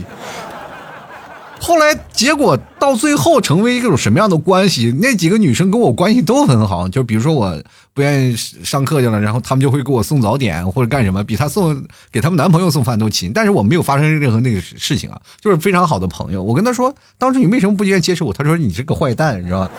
[1.64, 4.92] 后来结果到最后成为一种什么样的关系？
[5.00, 7.56] 那几个女生跟我关系都很好，就比如说我
[7.94, 13.32] 不愿意上课去了，然后他们就会给我送早点或者干什么，比她送给他们男朋友送饭都勤。
[13.32, 16.42] 但是我没有发生任何那个事情啊，就是非常好的朋友。
[16.42, 18.34] 我跟他说，当时你为什么不愿意接受我？
[18.34, 19.72] 他说你是个坏蛋，你知道吧？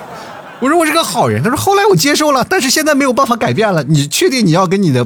[0.62, 3.82] 我说我是个好人，他说后来我接受了，但是现在没有办法改变了。
[3.82, 5.04] 你确定你要跟你的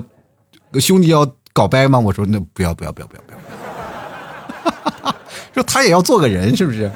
[0.79, 1.99] 兄弟要搞掰吗？
[1.99, 5.15] 我说那不要不要不要不要不要，
[5.55, 6.93] 说他也要做个人，是不是？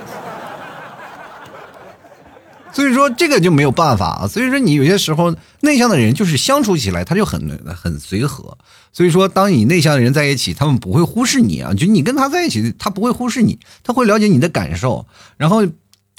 [2.70, 4.26] 所以说这个就没有办法啊。
[4.28, 8.58] 所以说你有些时候内向的人就是相处起来他就很很随和。
[8.92, 15.06] 所以说当你内向的人在一起，他们不会忽视你啊，就你跟他在一起，他不会忽视你，他会了解你的感受，
[15.38, 15.64] 然后。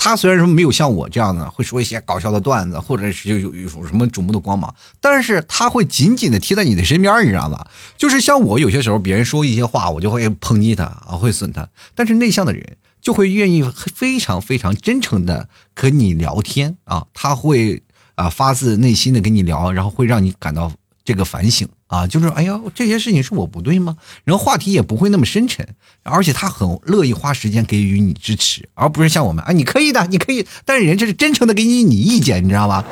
[0.03, 7.67] 他虽然说没有像我这样的会说一些搞笑的段子，或者是有有有什么瞩目的光芒，但是他会紧紧的贴在你的身边，你知道吧？
[7.99, 11.69] 就是像我有些时候别人说一些话，我就会抨击他啊，会损他。
[11.93, 13.61] 但是内向的人就会愿意
[13.93, 17.83] 非常非常真诚的跟你聊天啊，他会
[18.15, 20.71] 啊发自内心的跟你聊，然后会让你感到
[21.05, 21.69] 这个反省。
[21.91, 23.97] 啊，就是哎呀，这些事情是我不对吗？
[24.23, 25.67] 然后话题也不会那么深沉，
[26.04, 32.84] 而且他很乐意花时间给予你支持，而不是像我们啊，你可以的，你可以，但是人家是真诚的给你你意见，你知道吗？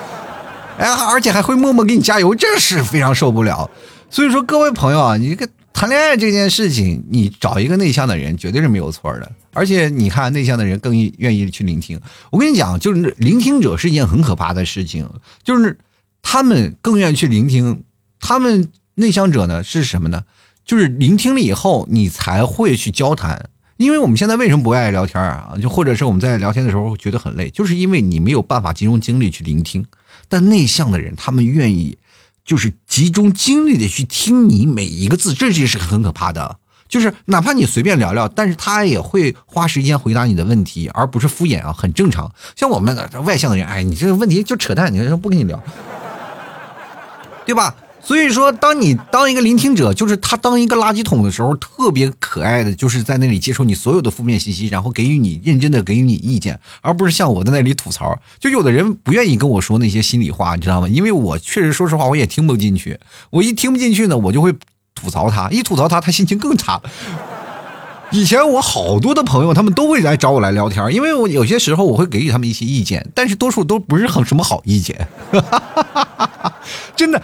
[0.78, 3.72] 哎，而且还会默默给你加油，这是非常受不了。
[4.10, 5.48] 所以说，各位朋友啊，你个。
[5.72, 9.32] 谈恋爱这件事情，你找一个内向的人绝对是没有错的。
[9.54, 11.98] 而且你看，内向的人更愿意去聆听。
[12.32, 15.10] 我跟你讲，就是聆听者是一件很可怕的事情，
[15.42, 15.78] 就是
[16.22, 17.84] 他们更愿意去聆听。
[18.20, 18.68] 他们
[19.00, 20.24] 内向者呢是什么呢？
[20.64, 23.50] 就是聆听了以后，你才会去交谈。
[23.78, 25.54] 因为我们现在为什么不爱聊天啊？
[25.62, 29.86] 就或者是我们在聊天的时候觉得很累，就是因为你没有办法集中精力去聆听。
[30.28, 31.98] 但内向的人，他们愿意。
[32.46, 36.58] 就是集中精力的去听你每一个字，这就是很可怕的。
[36.88, 42.34] 就是哪怕你随便聊聊，但是他也会花时间回答你的问题，而不是敷衍啊，很正常。
[42.56, 45.62] 像我们外向的人，哎，你这个问题就扯淡，你说不跟你聊，
[47.46, 47.76] 对吧？
[48.10, 58.20] 所以说，当你当一个聆听者，就是他当一个垃圾桶的时候，特别可爱的，就是在那里接受你所有的负面信息，然后给予你认真的给予你意见，而不是像我在那里吐槽。
[58.40, 60.88] 就有的人不愿意跟我说那些心里话，你知道吗？
[60.88, 63.00] 因为我确实说实话，我也听不进去。
[63.30, 64.56] 我一听不进去呢，我就会
[64.96, 66.82] 吐槽他，一吐槽他，他心情更差。
[68.10, 75.08] 以前我好多的朋友，他们都会来找我来聊天，因为我有些时候我会给予他们一些意见，但是多数都不是很什么好意见，
[76.98, 77.22] 真的。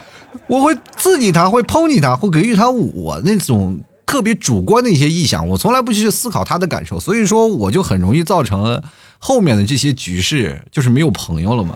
[0.47, 8.81] 我会刺激他，会抨击他，会给予他我那种特别主观的一些意向，我从来不去思考他的感受，所以说我就很容易造成
[9.17, 11.75] 后面的这些局势，就是没有朋友了嘛。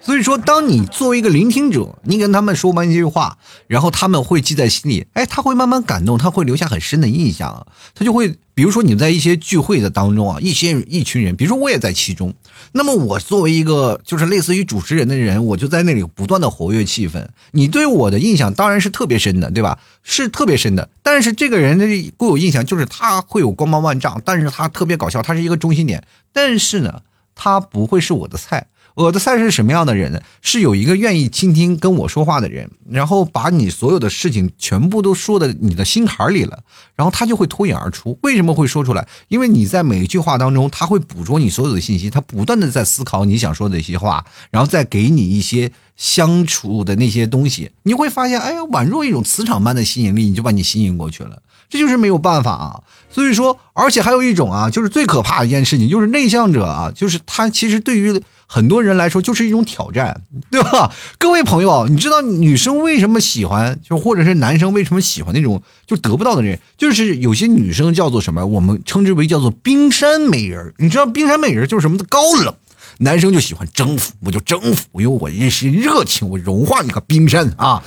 [0.00, 12.34] 所以说，当你作为一个聆听者，你跟他们说完一句话，然后他们会记在心里，哎，他会慢慢感动，他会留下很深的印象，他就会，比如说你在一些聚会的当中啊，一些一群人，比如说我也在其中，
[12.72, 19.78] 那么我作为一个就是类似于主持人的人，我就在那里不断的活跃气氛，你对我的印象当然是特别深的，对吧？
[20.02, 27.02] 是特别深的，但是这个人的固有印象就是他会有光芒万丈，但是他特别搞笑，他是一个中心点，但是呢，
[27.34, 28.66] 他不会是我的菜。
[28.94, 30.20] 我的菜是什么样的人呢？
[30.40, 36.60] 是有一个愿意倾听跟我说话的人，然后把你所有的事情全部都说的你的心坎里了，
[36.94, 38.16] 然后他就会脱颖而出。
[38.22, 39.04] 为什么会说出来？
[39.26, 47.72] 因为你在每一句话当中，他会捕捉你所有的信息，他不断的在思考你想说的一些话，然后再给你一些相处的那些东西。
[47.82, 51.42] 你会发现，哎呀，宛若一种磁场般的吸引力，你就把你吸引过去了。
[51.68, 52.80] 这就是没有办法啊。
[53.10, 58.22] 所以说，而且还有一种啊，就是最可怕的一件事情，就是内向者啊，就是他其实对于。
[58.46, 60.92] 很多人来说就是一种挑战，对吧？
[61.18, 66.58] 各位朋友，你知道女生为什么喜欢，就或者是男生为什么喜欢那种就得不到的人？
[66.76, 70.72] 就是有些女生叫做什么，我们称之为叫做冰山美人。
[70.78, 72.54] 你知道冰山美人就是什么高冷，
[72.98, 77.82] 男生就喜欢征服，我就征服，因为我一是热情，我融化你个冰山啊！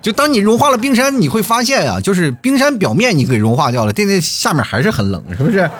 [0.00, 5.70] 就当你融化了冰山，你会发现啊，就是冰山表面你给融化掉了，但那下面还是很冷，是不是？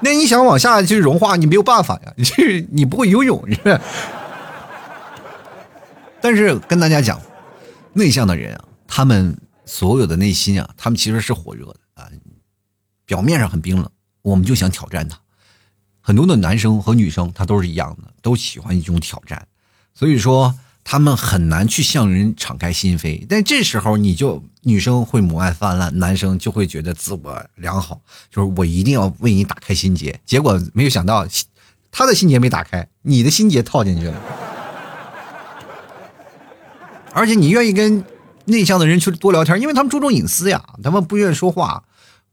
[0.00, 3.80] 那你想往下去融化，你没有办法呀， 你你不会游泳是吧？
[6.20, 7.20] 但是跟大家讲，
[7.92, 12.08] 内向的人啊，他们所有的内心啊，他们其实是火热的啊，
[13.04, 13.90] 表面上很冰冷，
[14.22, 15.18] 我们就想挑战他。
[16.00, 19.46] 很多的男生和女生他都是一样的，都喜欢一种挑战，
[19.94, 20.54] 所以说。
[20.88, 30.20] 他们很难去向人敞开心扉，但这时候你就女生会母爱泛滥，男生就会觉得自我良好，就是我一定要为你打开心结。
[30.24, 31.26] 结果没有想到，
[31.90, 34.14] 他的心结没打开，你的心结套进去了。
[37.12, 38.04] 而且你愿意跟
[38.44, 41.82] 内向的人去多聊天，因为他们注重隐私呀，他们不愿意说话。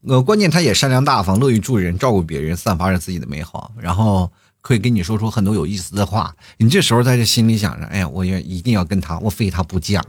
[0.06, 4.30] 呃，关键他也善良大方，乐于助人，照顾别人，散发着自己的美好，然后。
[4.64, 10.02] 可以跟你说出很多有意思的话，你这时候在这心里想着，哎呀，我也一定要跟他，我非他不嫁。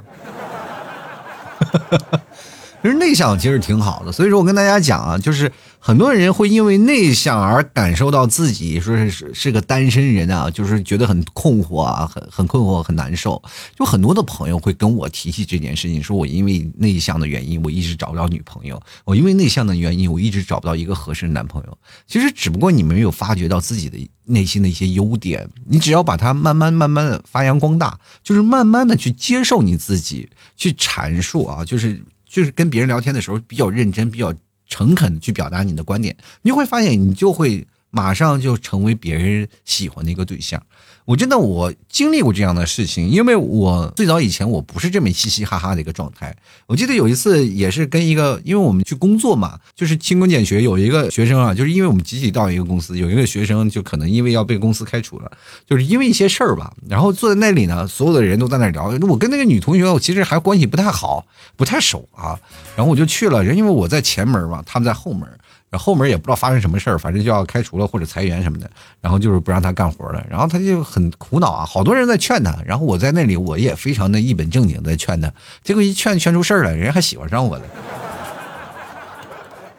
[2.85, 13.41] 其实内向其实挺好的，所以说我跟大家讲啊，就是很多人会因为内向而感受到自己说是是是个单身人啊，就是觉得很困惑啊，很很困惑，很难受。
[13.75, 21.75] 就很多的朋友会跟我提起这件事情，说我因为内向的原因，我一直找不到女朋友；我因为内向的原因，我一直找不到一个合适的男朋友。
[22.05, 31.99] 其实只不过你没有发掘到自己的内心的一些优点，你只要把它慢慢慢慢的发扬光大，就是慢慢的去接受你自己，去阐述啊，就是。
[32.35, 34.35] 就是跟别人聊天的时候比较认真、比较
[34.67, 40.61] 诚恳的去表达你的观点，你会发现你就会马上就成为别人喜欢的一个对象。
[41.05, 46.35] 我真的我经历过这样的事情，因为我最早以前我不是这么嘻嘻哈哈的一个状态。
[46.65, 55.31] 我记得有一次也是跟一个，因为我们去工作嘛，就是勤工俭学，有一个学生啊，就是因为我们集体到一个公司，有一个学生就可能因为要被公司开除了，
[55.67, 56.73] 就是因为一些事儿吧。
[56.89, 58.87] 然后坐在那里呢，所有的人都在那聊。
[59.07, 61.23] 我跟那个女同学，我其实还关系不太好，
[61.55, 62.39] 不太熟啊。
[62.75, 65.29] 然后我就去了，人因为我在前门嘛，他们在后门。
[65.77, 68.69] 后门也不知道发生什么事儿，反正就要开除了或者裁员什么的，
[69.01, 75.31] 然后就是不让他干活了，然后他就很苦恼啊，好多人在劝他，然后我在那里我也非常的一本正经在劝他，
[75.63, 77.63] 结果一劝劝出事儿了，人家还喜欢上我了。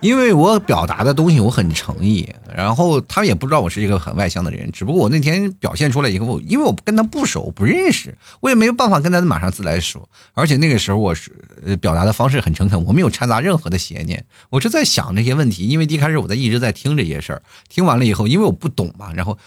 [0.00, 11.32] 因为我表达的东西我很诚意，然后他也不知道我是一个很外向的人，只不过我那天表现出来以后，因为我跟他不熟不认识，我也没有办法跟他马上自来熟，而且那个时候我是
[11.80, 19.38] 表达的方式很诚恳，我没有掺杂任何的邪念，我是在想这些问题，因为一开始我在一直在听这些事儿，听完了以后，因为我不懂嘛，然后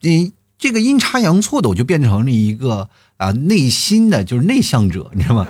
[0.00, 5.46] 你这个阴差阳错的，我就变成了一个啊内心的就是内向者，你知道吗？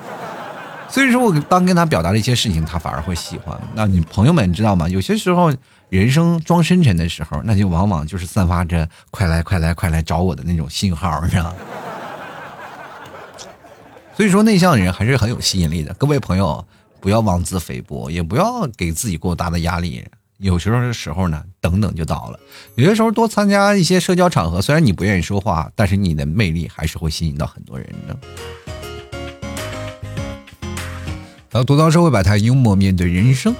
[0.88, 3.58] 所以说我当跟他表达了一些事情，他反而会喜欢。
[3.74, 4.88] 那你朋友们知道吗？
[4.88, 5.52] 有些时候
[5.90, 11.54] 人生装深沉的时候，那就往往就是散发着“快来快来快来找我的”那种信号，你知道。
[14.16, 15.94] 所以说内向的人还是很有吸引力的。
[15.94, 16.66] 各位朋友，
[17.00, 20.04] 不要妄自菲薄，也不要给自己过大的压力。
[20.38, 22.40] 有时候的时候呢，等等就到了。
[22.76, 28.16] 有些时候多参加一些社交场合，虽然你不愿意说话，但是你的魅力还是会吸引到很多人的。
[31.58, 33.52] 然后，独到社会百态，幽默面对人生。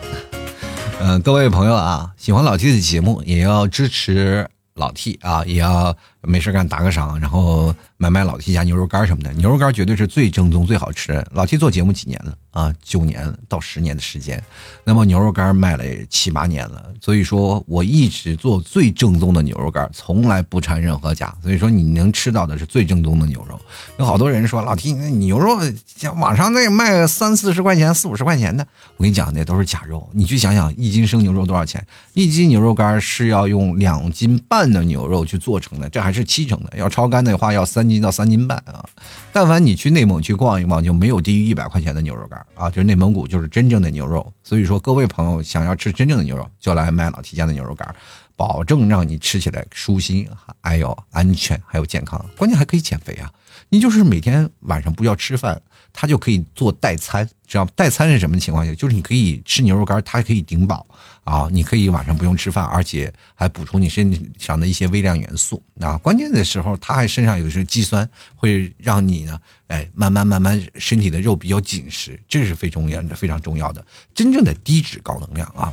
[1.01, 7.75] 嗯，各位朋友啊，喜欢老 T 的节目，也要支持老 T 啊，也要没事干打个赏，然后。
[8.01, 11.21] 买买老 T 家牛肉干什么的，牛肉干绝对是最正宗、最好吃。
[11.33, 12.73] 老 T 做节目几年了啊？
[12.81, 14.41] 九年到十年的时间，
[14.85, 16.93] 那么牛肉干卖了七八年了。
[17.01, 21.35] 所以说我一直做最正宗的牛肉干，从来不掺任何假。
[21.43, 23.61] 所以说你能吃到的是最正宗的牛肉。
[23.99, 28.65] 有好多人说老 T 那牛肉像网上那卖三四十块钱、四五十块钱的，
[28.97, 30.09] 我跟你讲那都是假肉。
[30.13, 31.85] 你去想想一斤生牛肉多少钱？
[32.13, 36.79] 一斤牛肉干是要用两斤半的牛肉去做成的，这还是是七成的。
[36.79, 37.89] 要超干的话要三。
[37.89, 38.85] 斤到三斤半啊！
[39.33, 42.69] 但凡你去内蒙去逛一逛，就没有低于一百块钱的牛肉干啊！
[42.69, 44.31] 就是内蒙古，就是真正的牛肉。
[44.45, 47.97] 所以说，各位朋友想要吃真正的牛肉，就来买老提家的牛肉干，
[48.37, 50.29] 保证让你吃起来舒心，
[50.61, 53.33] 还有安全，还有健康，关键还可以减肥啊！
[53.71, 55.63] 你就是每天晚上不要吃饭。
[55.91, 58.73] 它就可以做代餐，知道代餐是什么情况下？
[58.75, 60.87] 就是你可以吃牛肉干，它可以顶饱
[61.29, 61.47] 啊！
[61.53, 65.99] 你可以晚上不用吃饭，而且还补充你身体上的一些微量元素啊！
[65.99, 75.71] 关键的时候，它还身上有些肌酸，会让你呢，哎，慢慢慢慢身体的肉比较紧实，这是非常重要的，非常重要的，真正的低脂高能量啊！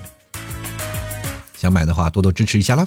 [1.58, 2.86] 想买的话，多多支持一下啦！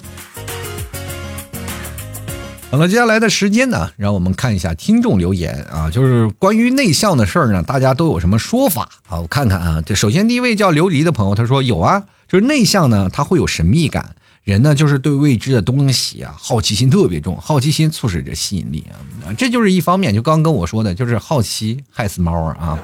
[2.71, 9.19] 好了，接下来的时间呢，让我们看一下听众留言啊，就是关于内向的事儿呢，大家都有什么说法啊？
[9.19, 18.85] 我看看啊，这首先第一位叫琉璃的朋友，他说有啊，就是内向呢，他会有神秘感，人呢就是对未知的东西啊，好奇心特别重，好奇心促使着吸引力
[19.25, 22.77] 啊，这就是一方面，就刚跟我说的，就是好奇害死猫啊。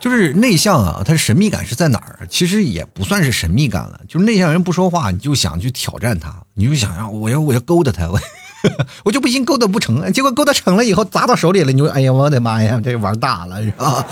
[0.00, 2.26] 就是内向啊，他神秘感是在哪儿？
[2.28, 8.20] 其实也不算是神秘感了，就是内向人不说话，你就想去挑战他，你就想让我要我要勾搭他，我
[9.06, 14.06] 我就不信勾搭不成，结果勾搭成了以后砸到手里了，你就哎呀我的妈呀，这玩大了是吧？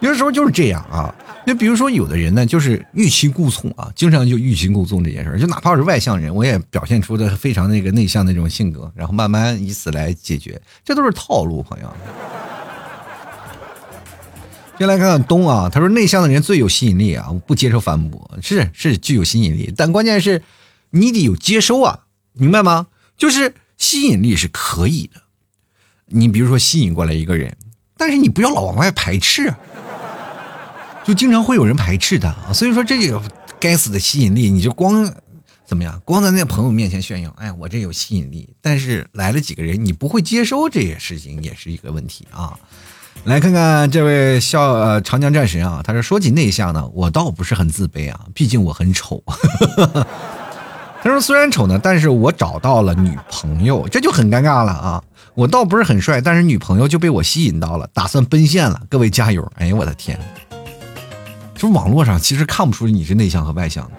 [0.00, 1.14] 有的时候就是这样啊，
[1.46, 11.92] 就比如说有的人呢，就是欲擒故纵啊，经常就欲擒故纵这件事儿，就哪怕是外向人，我也表现出的非常那个内向的这种性格，然后慢慢以此来解决，这都是套路，朋友。
[14.78, 20.42] 先来看看东啊，他说内向的人最有吸引力啊，不接受反驳，是是具有吸引力，但关键是
[20.90, 22.00] 你得有接收啊，
[22.32, 22.86] 明白吗？
[23.16, 25.20] 就是吸引力是可以的，
[26.06, 27.56] 你比如说吸引过来一个人，
[27.96, 29.58] 但是你不要老往外排斥啊，
[31.04, 33.20] 就经常会有人排斥他啊，所以说这个
[33.58, 35.12] 该死的吸引力，你就光
[35.66, 42.58] 怎么样，光在那朋友面前炫耀，哎，我这有吸引力，但是来了几个人，你不会接收这些事情，也是一个问题啊。
[43.24, 49.22] 来看看这位笑呃长江战神啊，他说说起内向呢，我倒不是很自卑啊，毕竟我很丑。
[51.02, 55.02] 他说虽然丑呢，但是我找到了女朋友，这就很尴尬了啊。
[55.34, 58.82] 我倒不是很帅，但是女朋友就被我吸引到了，打算奔现了。
[58.90, 59.50] 各位加油！
[59.56, 60.18] 哎呀，我的天，
[61.60, 63.92] 就网络上其实看不出你是内向和外向的，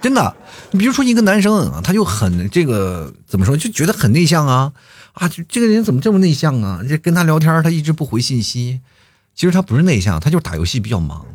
[0.00, 0.36] 真的。
[0.70, 4.72] 你比如说一个男生啊，他就很这个怎么说，就觉得很内向啊。
[5.14, 6.80] 啊，就这个人怎么这么内向啊？
[6.88, 8.80] 这跟他聊天，他一直不回信息。
[9.34, 11.26] 其实他不是内向，他就是打游戏比较忙。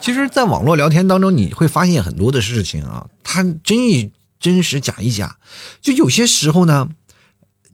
[0.00, 5.34] 其实，在网络聊天当中，你会发现很多的事情啊，他真一真实，假一假。
[5.80, 6.88] 就有些时候呢，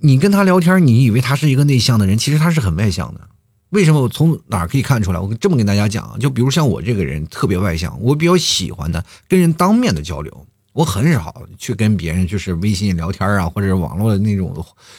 [0.05, 3.23] 你跟他聊天，你以为他是一个内向的人，其实他是很外向的。
[3.71, 4.03] 为什么？
[4.03, 5.19] 我从哪儿可以看出来？
[5.19, 10.47] 我这么跟大家讲，就比如像我这个人特别外向，我比较喜欢的跟人当面的交流。
[10.75, 14.55] 我很少去跟别人就是微信聊天啊，或者网络的那种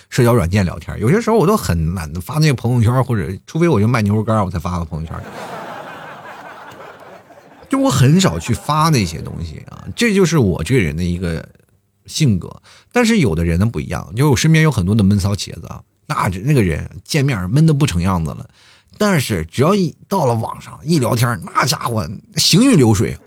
[0.10, 1.00] 社交软件聊天。
[1.00, 5.16] 有些时候我都很懒得发那个朋友圈，或者除非我就卖牛肉干，我才发个朋友圈。
[7.70, 11.48] 就我很少去发那些东西啊，这就是我这个人的一个
[12.06, 12.62] 性格。
[12.92, 18.48] 但是有的人呢不一样，就我身边有很多的闷骚茄子啊，那那个人见面闷的不成样子了，
[18.98, 23.18] 但是只要一到了网上一聊天，那家伙行云流水。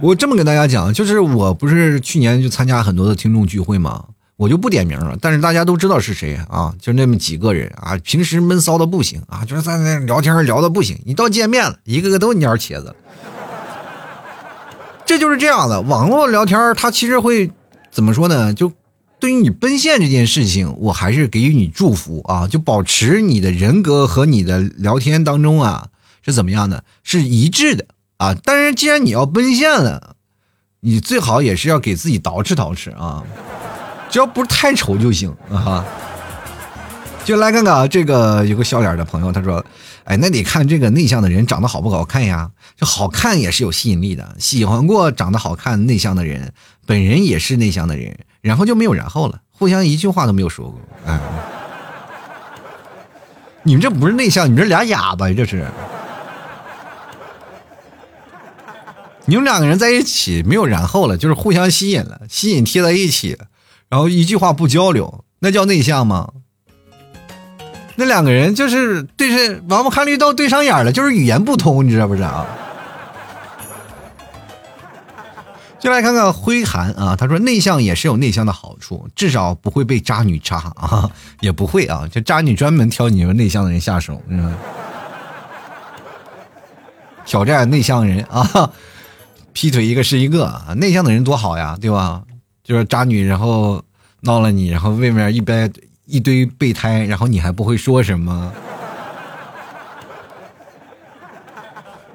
[0.00, 4.04] 我这么跟大家讲，就是我不是去年就参加很多的听众聚会嘛，
[4.36, 12.94] 我就不点名了，但是大家都知道是谁啊，就那么几个人啊，平时闷骚的不行啊，就是在那聊天聊的不行，一到见面了，一个个都蔫茄子。
[15.06, 17.50] 这就是这样的，网络聊天它其实会
[17.90, 18.52] 怎么说呢？
[18.54, 18.72] 就
[19.18, 25.88] 对于你奔现这件事情，我还是给予你祝福啊，就保持你的人格和你的聊天当中啊
[26.22, 27.86] 是怎么样的，是一致的。
[28.16, 28.32] 啊！
[28.44, 30.14] 但是既然你要奔现了，
[30.80, 33.24] 你最好也是要给自己捯饬捯饬啊，
[34.08, 35.84] 只要不是太丑就行啊。
[37.26, 39.64] 就来看看这个有个笑脸的朋友，他说
[40.04, 42.50] ：“哎，那得看这个内向的人长得好不好看呀？
[42.76, 44.36] 这好看也是有吸引力的。
[44.38, 46.52] 喜欢过长得好看内向的人，
[46.86, 50.78] 本人也是内向的人，然后就没有然后了，互相一句话都没有说过。
[51.06, 51.18] 哎，
[53.62, 55.66] 你们这不是内向，你们这俩哑巴，这是。”
[59.26, 63.38] 你们两个人在一起没有然后了，就是互相吸引了，吸引贴在一起，
[63.88, 66.28] 然后一句话不交流，那叫内向吗？
[67.96, 72.46] 那两个人就是对上王八看绿豆对上眼了，就是语言不通，你知道不知道？
[75.78, 84.50] 就来看看灰寒啊，他说内向也是有内向的好处，至少不会被渣女渣啊，也不会啊，就渣女专门挑你们内向的人下手，你知道？
[87.24, 88.70] 挑战内向人啊。
[89.54, 92.22] 劈腿一个是一个，内向的人多好呀，对吧？
[92.64, 93.80] 就是渣女，然后
[94.22, 95.70] 闹了你，然后外面一般
[96.06, 98.52] 一堆备胎，然后你还不会说什么。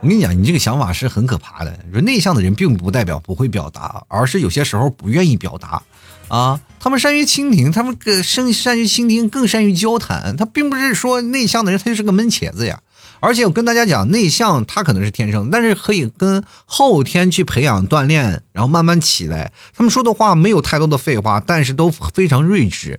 [0.01, 1.77] 我跟你讲，你这个想法是很可怕的。
[1.91, 5.81] 说内向的人并不代表不会表达，而是有些时候不愿意表达
[6.29, 6.61] 啊。
[6.79, 10.37] 他们善于倾听，他们更善善于倾听，更善于交谈。
[10.37, 12.79] 他并不是说内向的人他就是个闷茄子呀。
[13.21, 19.51] 而且我跟大家讲，内向他可能是天生，但是可以跟后天去培养锻炼，然后慢慢起来。
[19.75, 22.97] 他们说的话没有太多的废话，但是都非常睿智。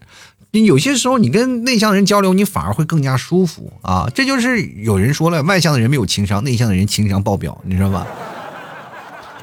[0.53, 4.09] 你有些时候你跟内向的人交流，你反而会更加舒服啊！
[4.15, 8.07] 这就是有人说了，外向的人没有情商，内向的人情商爆表，你知道吧？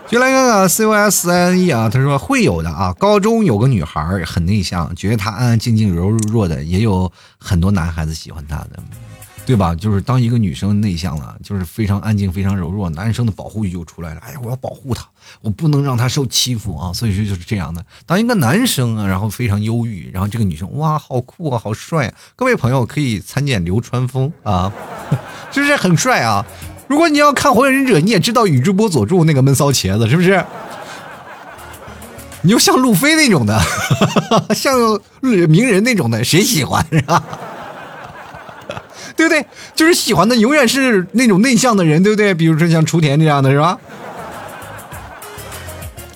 [0.10, 2.94] 就来看看 C O S N E 啊，他说会有的啊。
[2.98, 8.80] 高中有个女孩很内向，觉得她安安静静、柔柔弱的，也有很多男孩子喜欢她的。
[9.48, 9.74] 对吧？
[9.74, 14.20] 就是当一个女生内向了，就是非常安静、非常柔弱，男生的保护欲就出来了。
[14.20, 15.08] 哎呀，我要保护她，
[15.42, 16.92] 我不能让她受欺负啊！
[16.92, 17.84] 所以说就是这样的。
[18.06, 22.08] 当一个男生啊，然后非常忧郁，然后这个女生哇，好酷啊，好帅！
[22.08, 22.14] 啊！
[22.36, 24.70] 各位朋友可以参见流川枫啊，
[25.50, 26.46] 是不是很帅啊？
[26.90, 30.44] 如果你要看火影忍者，你也知道宇智波佐助那个闷骚茄子是不是？
[32.42, 33.58] 你就像路飞那种的，
[34.54, 34.78] 像
[35.22, 37.24] 鸣人那种的，谁喜欢是吧？
[39.18, 39.46] 对不对？
[39.76, 42.34] 就是喜欢的永远是那种内向的人，对不对？
[42.34, 43.78] 比如说像雏田这样的是吧？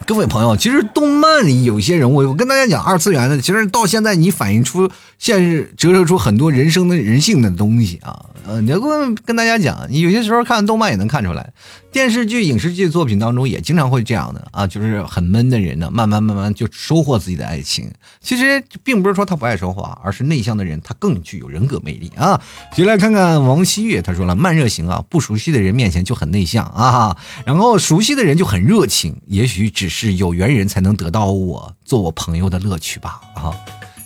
[0.06, 4.90] 各位朋友，其实动漫里有些人物，我跟大家讲，二次元的，其实到现在你反映出
[5.22, 8.26] 现实折射出很多人生的人性的东西啊。
[8.44, 11.54] 呃，你要跟跟大家讲，你有些时候看动漫也能看出来，
[11.92, 17.88] 电视剧、影视剧作品当中也经常会这样的啊，就是很闷的人呢，慢慢慢慢就收获自己的爱情。
[18.20, 22.42] 其实并不是说他不爱说话，而是内向的人他更具有人格魅力啊。
[22.76, 27.16] 就来看看王希月，他说了慢热型啊，不熟悉的人面前就很内向啊，
[27.46, 29.16] 然后熟悉的人就很热情。
[29.28, 33.54] 也许只是有缘人才能得到我做我朋友的乐趣吧啊，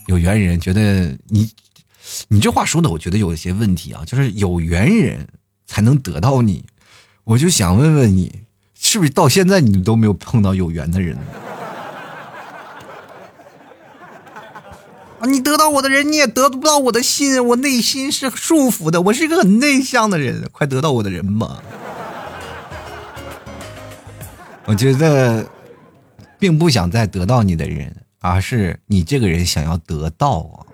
[0.06, 1.50] 有缘人觉得你。
[2.28, 5.28] 你这话说的，我觉得有一些问题啊，就是有缘人
[5.66, 6.64] 才能得到你，
[7.24, 8.44] 我就想问问你，
[8.76, 11.18] 是不是到现在你都没有碰到有缘的人？
[15.20, 21.60] 啊，你得到我的人，你也得不到我的心，我内心是束缚的，我是一个很内向的人，快得到我的人吧！
[24.66, 25.50] 我觉得，
[26.38, 27.96] 并不想再得到你的人，
[28.28, 30.66] 而是你这个人想要得到啊。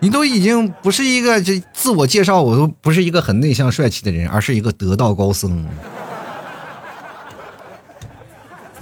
[0.00, 5.64] 你都已经不是一个这自我介绍，我都不是一个很内向帅气的人，而是一个得道高僧。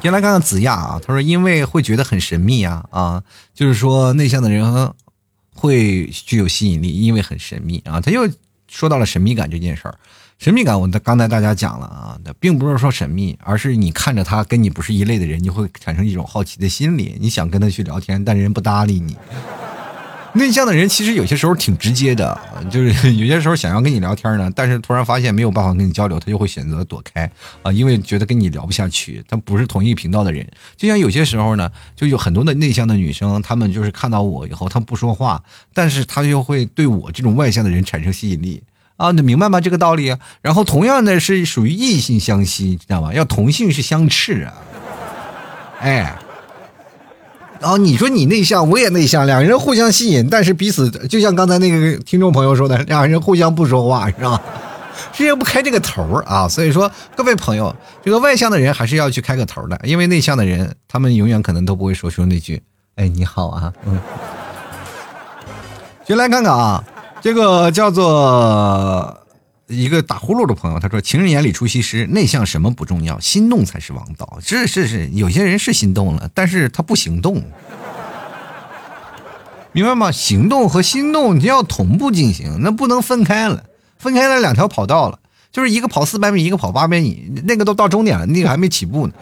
[0.02, 3.22] 先来看看子亚啊，他说因为会觉得很神秘啊啊，
[3.52, 4.94] 就是说内向的人
[5.54, 8.00] 会具有吸引力，因为很神秘啊。
[8.00, 8.26] 他又
[8.66, 9.94] 说到了神秘感这件事儿。
[10.40, 19.14] 神秘感，我刚才大家讲了啊，并不是说神秘，而是你看着他跟你不是一类的人，你会产生一种好奇的心理，你想跟他去聊天，但人不搭理你。
[20.32, 27.30] 内向的人其实有些时候挺直接的，就是有些时候想要跟你聊天呢，但是突然发现没有办法跟你交流，他就会选择躲开
[27.62, 30.48] 啊，因为觉得跟你聊不下去，他不是同一频道的人。
[30.74, 35.42] 就像有些时候呢，就有很多的内向的女生，她们就是看到我以后，她不说话，
[35.74, 38.62] 但是她就会对我这种外向的人产生吸引力
[39.00, 39.60] 啊，你明白吗？
[39.60, 40.14] 这个道理。
[40.42, 43.14] 然后同样的是属于异性相吸，知道吗？
[43.14, 44.52] 要同性是相斥啊，
[45.80, 46.18] 哎。
[47.58, 54.40] 然后你说你内向，我也内向，两人互相吸引，但是彼此就像刚才那个听众朋友说的，两人互相不说话，是吧？
[55.12, 56.46] 揭不开这个头啊！
[56.48, 57.74] 所以说，各位朋友，
[58.04, 62.62] 这个外向的人还是要去开个头的，因为内向的人，他们永远可能都不会说出那句
[62.96, 63.72] “哎，你好啊”。
[63.86, 63.98] 嗯，
[66.04, 66.84] 就来看看啊，
[67.22, 69.16] 这个叫做。
[69.72, 77.40] 一个打呼噜的朋友，他说：“情人眼里出西施，内向什么不重要，心动才是王道。”是是是，有些人是心动了，但是他不行动，
[79.70, 80.10] 明白吗？
[80.10, 83.62] 行动和心动你要同步进行，那不能分开了，
[83.96, 85.20] 分开了两条跑道了，
[85.52, 89.12] 就是一个跑四百米，一个跑八百米，那个都到终点了，那个还没起步呢。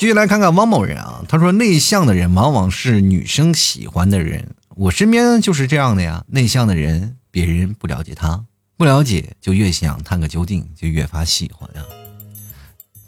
[0.00, 8.42] 继续来看看汪某人啊，他说：“内向的人往往是女生喜欢的人。”我身边就是这样的呀，内向的人，别人不了解他，
[8.78, 11.82] 不了解就越想探个究竟，就越发喜欢呀。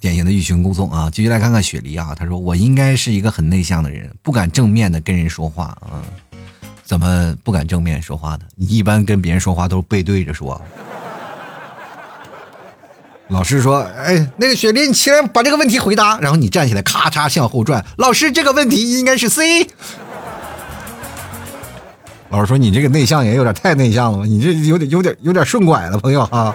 [0.00, 1.10] 典型的欲擒故纵啊！
[1.10, 6.04] 继续来看看雪梨啊，他说我应该是一个很内向的人，不敢正面的跟人说话啊。
[6.84, 8.40] 怎么不敢正面说话呢？
[8.54, 10.60] 你一般跟别人说话都是背对着说。
[13.32, 17.84] 老师说：“哎，那个雪莉，你起来把这个问题回答。”然后你站起来，咔嚓向后转。
[17.96, 19.66] 老师，这个问题应该是 C。
[22.28, 26.54] 老师说：“你这个内向也有点太内向了，你这有点有点有点顺拐了，朋友啊。”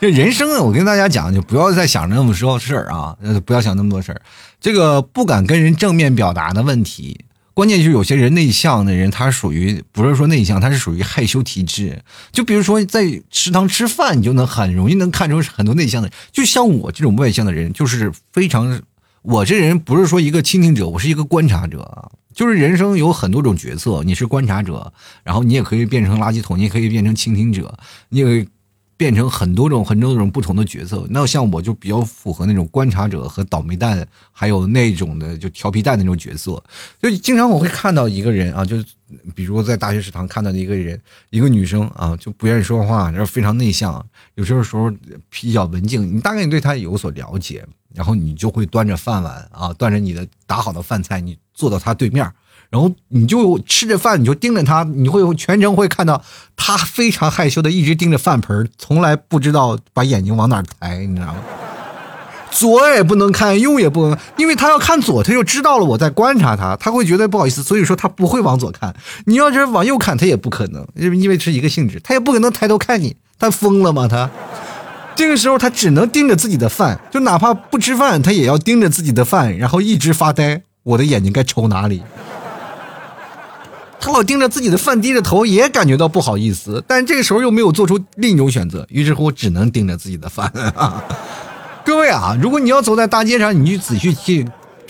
[0.00, 3.14] 这人生啊，我跟大家讲，就不要再想那么多事儿啊，
[3.44, 4.22] 不要想那么多事儿。
[4.60, 7.24] 这个不敢跟人正面表达的问题，
[7.60, 12.02] 关键就是有些人内向的人，他属于不是说内向，他是属于害羞体质。
[12.32, 16.10] 就比如说在食堂吃饭，你就能很容易能看出很多内向的。
[16.32, 18.80] 就像我这种外向的人，就是非常，
[19.20, 22.10] 我这人不是说一个倾听者，我是一个观察者。
[22.32, 24.90] 就是人生有很多种角色，你是观察者，
[25.22, 28.46] 然后你也可以变成垃圾桶，你也可以变成倾听者，你也
[29.00, 31.06] 变成很多种很多种不同的角色。
[31.08, 36.62] 那像我就比较符合那种观察者和倒霉蛋，还有那种的就调皮蛋那种角色。
[37.00, 38.76] 就经常我会看到一个人啊，就
[39.34, 44.92] 比如在大学食堂看到的一个人，一个女生啊，就不愿意说话，然后非常内向，有时候时候
[45.30, 47.66] 比较文静，你大概你对她有所了解。
[47.92, 52.30] 然后你就会端着饭碗啊，端着你的打好的饭菜，你坐到她对面，
[52.70, 56.22] 然后你就吃着饭，你就盯着他，你会全程会看到
[56.56, 61.36] 他非常害羞的一直盯着饭盆，从来不知道把眼睛往哪抬，你知道吗？
[62.52, 68.94] 左也不能看，右也不能，因为他要看左，他就知道了我在观察他，他会觉得不好意思，所以说他不会往左看。
[69.26, 74.08] 你要是往右看，他也不可能，因为是一个性质，他也不可能抬头看你，他疯了吗？
[74.08, 74.30] 他？
[75.14, 80.62] 这个时候他只能盯着自己的饭，就哪怕不吃饭，他也要盯着自己的饭，然后一直发呆。
[80.82, 82.02] 我的眼睛该瞅哪里？
[84.00, 90.50] 他老盯着自己的饭，低着头，也感觉到不好意思，但这个时候又没有做出另一种选择，于是乎只能盯着自己的饭。
[91.84, 94.48] 各位啊，如果你要走在大街上，你就仔细去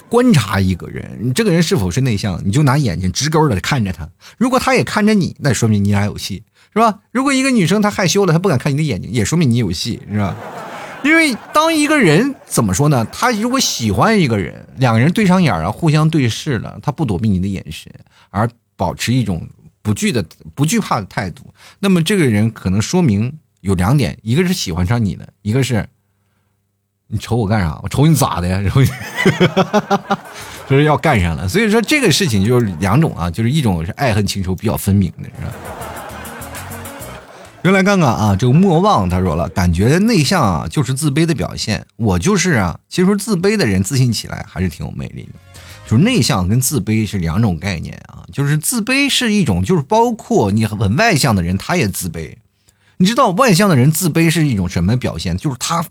[0.09, 4.09] 观察一个人，你这个人是否是内向，你就拿眼睛直勾的看着他，
[4.39, 6.43] 如果他也看着你，那说明你俩有戏。
[6.73, 7.01] 是吧？
[7.11, 10.37] 如果一个女生她害羞了，她不敢看你的眼睛，也说明你有戏，是吧？
[11.03, 13.05] 因为当一个人怎么说呢？
[13.11, 17.93] 他如果喜欢一个人，两个人对上眼儿啊，互相对视了，他不躲避你的眼神，
[18.31, 18.49] 而
[18.81, 19.47] 保持一种
[19.83, 20.25] 不惧的、
[20.55, 25.87] 不惧怕的态度，那么这个人可能说明有两点：一个是喜欢上你了，一个是
[27.09, 27.79] 你瞅我干啥？
[27.83, 28.57] 我瞅你咋的呀？
[28.65, 28.83] 然后
[30.67, 31.47] 就是要干上了。
[31.47, 35.53] 所以说这个事情就是两种啊，就是一种是爱恨情仇比较分明的，是吧？
[37.63, 41.87] 又来看看啊，这个莫忘他说了，感觉内向啊就是自卑的表现。
[41.97, 45.33] 我就是啊，其实自卑的人自信起来还是挺有魅力的。
[45.91, 52.37] 就是内向跟自卑是两种概念啊，就是自卑是一种，就是包括你很外向的人他也自卑。
[52.99, 55.37] 你知道外向的人自卑是一种什么表现？
[55.37, 55.85] 就是他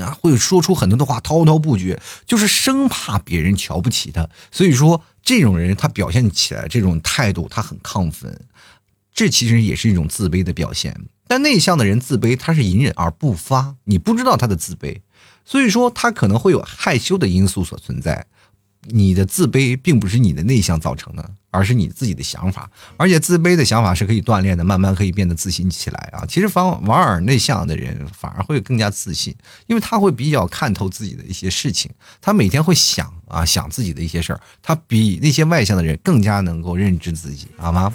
[0.00, 4.28] 啊会说出很多的话滔滔不绝，就是生怕别人瞧不起他。
[4.52, 8.32] 所以说这种人他表现起来这种态度他很亢奋。
[9.12, 10.96] 这其实也是一种自卑的表现，
[11.26, 15.00] 但内向的人自卑，他是隐忍而不发，你不知道他的自卑，
[15.44, 18.24] 所以说他可能会有害羞的因素所存在，
[18.88, 22.70] 你的自卑并不是你的内向造成的，而是你自己的想法。
[22.96, 26.24] 而且自卑的想法是可以锻炼的，慢慢可以变得自信起来啊。
[26.26, 29.34] 其实反往往内向的人反而会更加自信，
[29.66, 31.90] 因为他会比较看透自己的一些事情，
[32.22, 37.92] 他每天会想啊想自己的一些事儿，他比那些外向的人更加能够认知自己，好吗？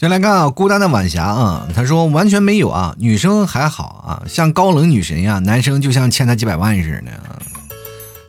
[0.00, 7.53] 先来看啊，孤单的晚霞啊，他说完全没有啊，女生还好啊，像高冷女神呀，男生就像欠他几百万似的。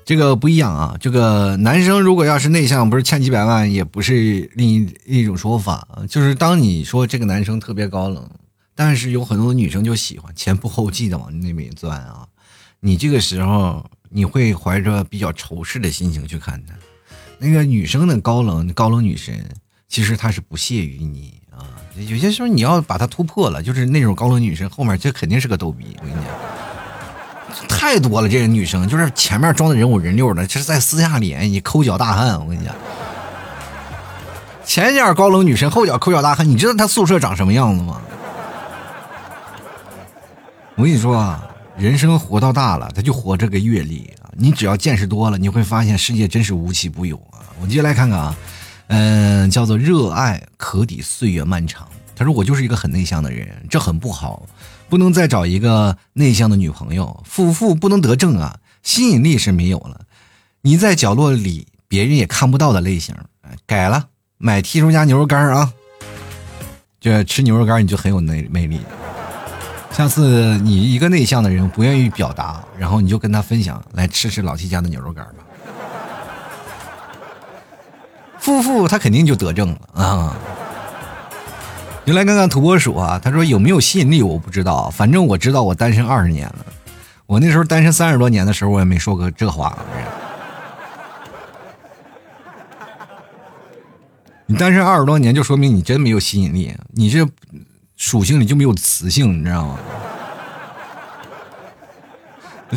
[0.05, 5.87] 这个不一样啊，这个男生如果要是内向，不是欠几百万，也不是另一一种说法。
[6.07, 8.29] 就是当你说这个男生特别高冷，
[8.75, 12.27] 但是有很多女生就喜欢前仆后继的往那边钻啊，
[12.81, 16.75] 你这个时候你会怀着比较仇视的心情去看他。
[17.39, 19.43] 那个女生的高冷高冷女神，
[19.89, 21.81] 其实她是不屑于你啊。
[22.07, 26.44] 有些时候你要把她突破了，就是那种高冷女神后面这肯定是个逗逼，我跟你讲。
[27.69, 32.39] 太多了，这个女生就是前面装的人五人六的，这是在私下里你抠脚大汉。
[32.39, 32.73] 我跟你讲，
[34.65, 36.47] 前脚高冷女神，后脚抠脚大汉。
[36.47, 38.01] 你知道她宿舍长什么样子吗？
[40.75, 44.27] 我跟你说啊，人生活到大了，他就活这个阅历啊。
[44.35, 47.39] 你只要见识多了，你会发现世界真是无奇不有啊。
[47.61, 48.35] 我接下来看看啊，
[48.87, 51.87] 嗯，叫做热爱可抵岁月漫长。
[52.13, 54.45] 他说我就是一个很内向的人，这很不好。
[54.89, 60.01] 不能再找一个内向的女朋友，夫妇不能得正啊，吸引力是没有了。
[60.61, 63.15] 你在角落里，别人也看不到的类型，
[63.65, 64.07] 改了，
[64.37, 65.71] 买剔叔家牛肉干啊，
[66.99, 68.79] 这吃牛肉干你就很有魅魅力。
[69.91, 75.45] 下次你一个内向的人不愿意表达，然后你就跟他分享，来吃吃老七家的牛肉干吧。
[78.39, 80.37] 夫妇他肯定就得正了啊。
[82.05, 86.65] 就来看看土拨鼠啊，他说有没有吸引力我不知道，反正我知道我单身二十年了。
[87.25, 89.75] 我那时候单身三十多年的时候，我也没说过这话。
[94.45, 97.27] 你单身二十多年，就说明你真没有吸引力，你这
[97.97, 99.79] 属性里就没有磁性，你知道吗？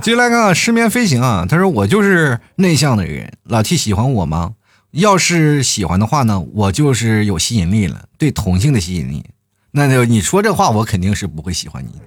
[0.01, 4.55] 接下来看看失眠飞行啊，他说我就是内向的人，老 T 喜欢我吗？
[4.93, 9.24] 要是喜欢的话呢，我就是有吸引力了，对同性的吸引力。
[9.70, 11.99] 那就你说这话，我肯定是不会喜欢你的。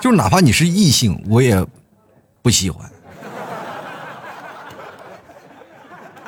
[0.00, 1.64] 就是哪怕你是异性，我也
[2.42, 2.90] 不喜欢。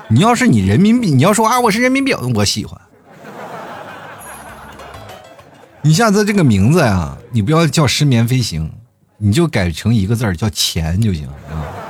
[0.09, 2.81] 你要是你人民币，你要说啊，我是人民币，我喜欢。
[5.83, 8.73] 你下次这个名字呀，你不要叫失眠飞行，
[9.19, 11.84] 你就改成一个字儿叫钱就行啊。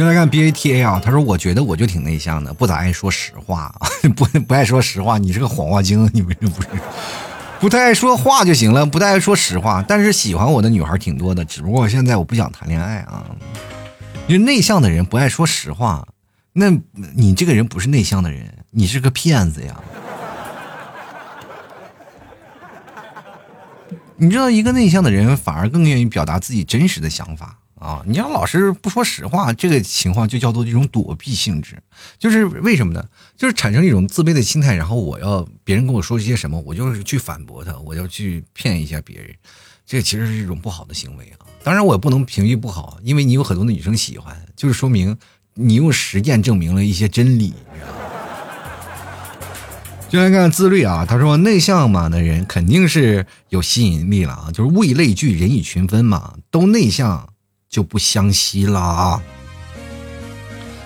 [0.00, 3.70] 就来看 B A T A 啊，他说：“我觉得我就挺内向的，不咋爱说实话，
[4.16, 5.18] 不不爱说实话。
[5.18, 6.68] 你是个谎话精，你们这不是？
[7.60, 9.84] 不太爱说话就行了，不太爱说实话。
[9.86, 13.26] 但是喜欢我的女孩挺多的，只不过现在我不想谈恋爱啊。
[14.26, 16.08] 因为内向的人不爱说实话，
[16.54, 16.70] 那
[17.14, 19.78] 你这个人不是内向的人，你是个骗子呀。
[24.16, 31.82] 你知道，一个内向的人反而更愿意表达自己真实的想法。”啊，你要老是不说实话，这个情况就叫做一种躲避性质，
[32.18, 33.02] 就是为什么呢？
[33.38, 39.34] 就是产生一种自卑的心态，然后我要别人跟我说一些什么，我就是去反驳他，我要去骗一下别人，
[39.86, 41.48] 这其实是一种不好的行为啊。
[41.62, 45.16] 当然，我也不能评语不好，因为你有很多的女生喜欢，就是说明
[45.54, 47.54] 你用实践证明了一些真理。
[50.10, 57.29] 就来看自律啊，他说内向嘛的人肯定是有吸引力了啊，就是物以类聚，人以群分嘛，都内向。
[57.70, 59.22] 就不相吸了啊，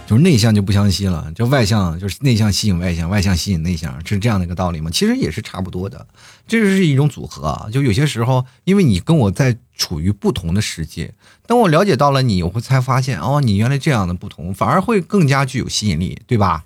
[0.07, 4.91] 就是内向就不相吸了，就外向就是内向吸引外向，外向吸引内向，是这样的一个道理吗？
[4.93, 6.07] 其实也是差不多的，
[6.47, 7.68] 这就是一种组合啊。
[7.72, 11.14] 就有些时候，因为你跟我在处于不同的世界，
[11.47, 16.62] 当我了解到了你，我会才发现哦，你原来这样的不同，反而会更加具有吸引力，对吧？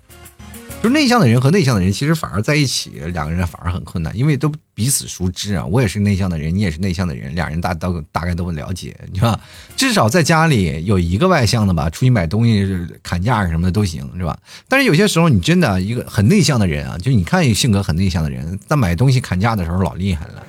[0.81, 5.65] 就内向的人和内向的人，其实反而在一起，两个人反而很困难，因为都彼此熟知啊。
[5.65, 9.37] 我也是内向的人，你也是内向的人，俩人大都大概都很了解，你吧？
[9.75, 12.65] 至少在家里有一个外向的吧，出去买东西
[13.03, 14.39] 砍价什么的都行，是吧？
[14.69, 20.45] 但是有些时候，你真的一个很内向的人啊，就你看性格很内向的人，在买东西砍价的时候老厉害了。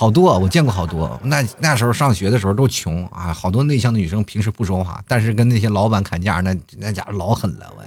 [0.00, 1.20] 好多，我见过好多。
[1.22, 7.70] 那那时候上学的时候都穷啊，好多内向的女生平时不说话，但是跟那些老板砍价，那那家伙老狠了。
[7.76, 7.84] 我，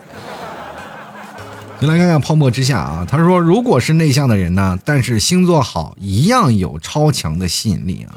[1.80, 3.03] 你来看看泡沫之夏啊。
[3.09, 8.14] 他说，如果是内向的人呢，但是星座好，一样有超强的吸引力啊。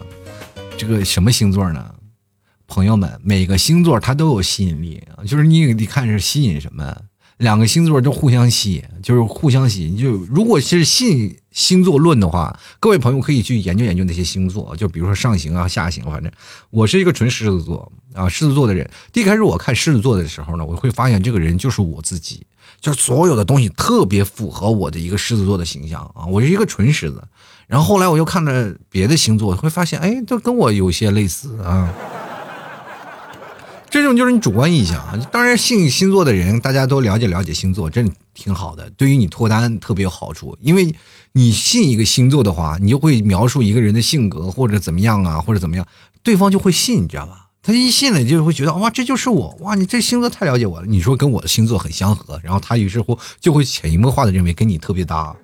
[0.77, 1.83] 这个什么星座呢？
[2.67, 6.95] 朋友们，每个星座它都有吸引力啊，就是你得看是吸引什么。
[7.39, 9.97] 两个星座都互相吸引，就是互相吸引。
[9.97, 16.31] 就如果是吸引星座论的话，各位朋友可以去研究研究那些星座，就比如说上行啊、下行，反正
[16.69, 18.89] 我是一个纯狮子座啊，狮子座的人。
[19.15, 22.47] 一开始我看狮子座的时候呢，我会发现这个人就是我自己，
[22.79, 27.25] 就是所有的东西特别符合我的一个狮子座的形象啊，我是一个纯狮子。
[27.67, 31.91] 然后后来我又看了别的星座，会发现哎，都跟我有些类似啊。
[33.97, 35.17] 这种就是你主观印象啊。
[35.33, 40.55] 当然，信星座的人，大家都了解了解星座，真的挺好的，对于你脱单特别有好处。
[40.61, 40.95] 因为
[41.33, 45.87] 你信一个星座的话，你就会描述一个人的性格或者怎么样啊，或者怎么样，
[46.23, 47.47] 对方就会信，你知道吧？
[47.63, 50.87] 他一信了，就会觉得哇，这就是我哇，你这星座太了解我了。
[50.87, 55.35] 你说跟我的星座很相合，然后他于是乎就会潜移默化的认为跟你特别搭。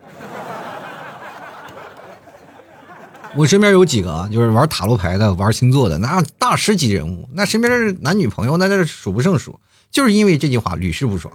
[3.34, 9.58] 我身边有几个啊就是玩塔罗牌的、玩星座的，那大师级人物，那身边男女朋友那那是数不胜数，
[9.90, 11.32] 就是因为这句话屡试不爽。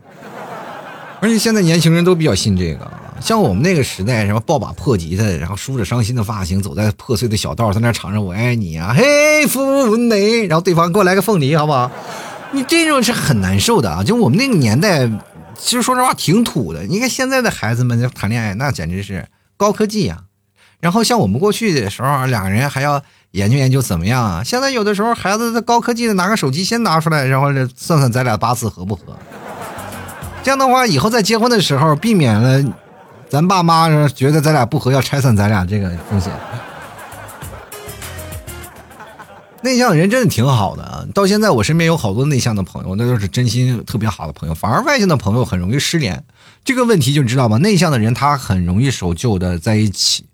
[1.19, 11.89] 而且现在年轻人都比较信这个，像我们那个时代，什么抱把破吉他，然后梳着伤心的发型，走在破碎的小道，在那唱着“我爱你”啊，嘿，福内，然后对方给我来个凤梨，好不好？
[12.51, 14.03] 你这种是很难受的啊！
[14.03, 15.09] 就我们那个年代，
[15.57, 16.83] 其实说实话挺土的。
[16.83, 19.27] 你看现在的孩子们谈恋爱，那简直是
[19.57, 20.19] 高科技呀。
[20.79, 23.01] 然后像我们过去的时候，两个人还要
[23.31, 24.43] 研究研究怎么样啊？
[24.43, 29.17] 现在有的时候孩子的高科技的，拿个手机先拿出来，然后算算咱俩八字合不合。
[30.43, 32.63] 这样的话，以后在结婚的时候，避免了
[33.27, 36.31] 咱爸妈觉得咱俩不合要拆散咱俩这个风险。
[39.61, 41.03] 内向的人真的挺好的啊！
[41.13, 44.53] 到现在我身边有好多内向的朋友，那都是真心特别好的朋友。
[44.53, 46.23] 反而外向的朋友很容易失联，
[46.63, 47.57] 这个问题就知道吗？
[47.57, 50.25] 内向的人他很容易守旧的在一起。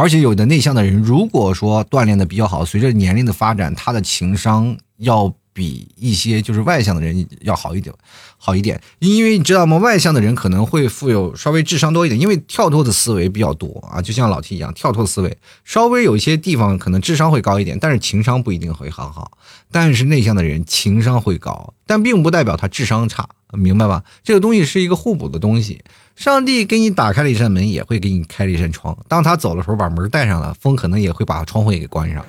[0.00, 7.94] 而且有的内向的人，如果说锻炼的比较好，随着年龄的发展，他的情商要比一些就是外向的人要好一点，
[8.38, 8.80] 好一点。
[9.00, 9.76] 因为你知道吗？
[9.76, 19.36] 外向的人可能会富有稍微智商多一点，因为跳脱的思维比较多啊，就像老 T 一样，跳脱思维稍微有一些地方可能智商会高一点，但是情商不一定会很好。
[19.70, 24.02] 但是内向的人情商会高，但并不代表他智商差，明白吧？
[24.24, 25.82] 这个东西是一个互补的东西。
[26.20, 28.94] 上帝给你打开了一扇门，也会给你开了一扇窗。
[29.08, 32.22] 当他走的时候，把门带上了，风可能也会把窗户也给关上。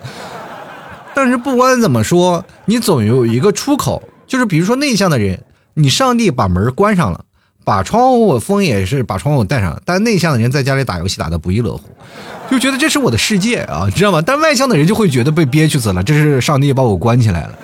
[1.14, 4.02] 但是不管怎么说，你总有一个出口。
[4.26, 7.26] 就是比如说内向的人，你上帝把门关上了，
[7.66, 9.82] 把窗户风也是把窗户带上了。
[9.84, 11.82] 但内向的人在家里打游戏打得不亦乐乎，
[12.50, 14.22] 就觉得这是我的世界啊，知道吗？
[14.26, 17.60] 但外向的人就会觉得被憋屈死了，这是上帝把我关起来了。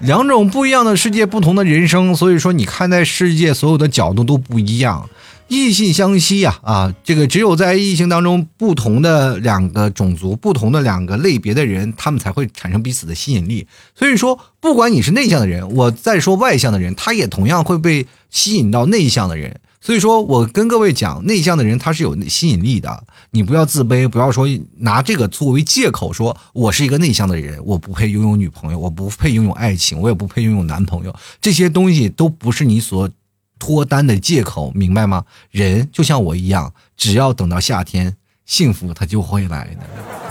[0.00, 5.08] 两种不一样的世界，不同的人生，所以说你看待世界所有的角度都不一样。
[5.48, 13.66] 异性相吸呀，啊，这个只有在异性当中，不同的两个种族、不同的两个类别的人，他们才会产生彼此的吸引力。
[13.94, 19.58] 所以说，不管你是内向的人，我再说外向的人，他也同样会被吸引到内向的人。
[19.80, 24.46] 所以说我跟各位讲，内向的人他是有吸引力的，你不要自卑，不要说
[24.78, 33.08] 拿这个作为借口，说我是一个内向的人，我不配拥有女朋友，我不配拥有爱情，我也不配拥有男朋友，这些东西都不是你所
[33.58, 35.24] 脱单的借口，明白吗？
[35.50, 38.16] 人就像我一样，只要等到夏天，
[38.46, 40.27] 幸福它就会来的，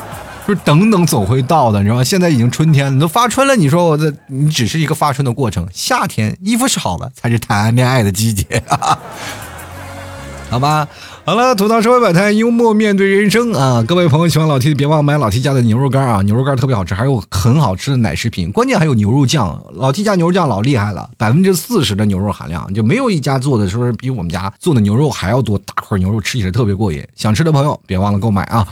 [0.47, 2.03] 就是等等总会到的，你知道吗？
[2.03, 8.63] 现在已经春天了，你都发春了，你说我这你只是一个发春的过程，夏天衣服是好了才是谈恋爱的季节。
[10.49, 10.87] 好吧，
[11.25, 13.83] 好了，吐槽社会百态，幽默面对人生啊！
[13.85, 16.21] 各位朋友喜欢老 T 的，别忘了买老 T 家的牛肉干啊！
[16.21, 19.61] 牛肉干特别好吃，还有很好吃的奶食品，关键还有牛肉酱。
[19.73, 27.05] 老 T 家牛肉酱老厉害了，百分之四十的牛肉含量，就没有一家做的说比我们家做的牛肉还要多，大块牛肉吃起来特别过瘾。
[27.13, 28.65] 想吃的朋友别忘了购买啊！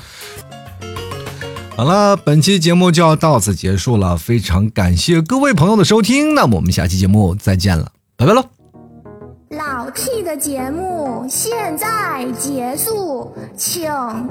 [1.78, 8.46] 好了，本期节目就要到此结束了，非常感谢各位朋友的收听，那么我们下期节目再见了，拜拜喽！
[9.50, 13.84] 老 T 的节目现在结束，请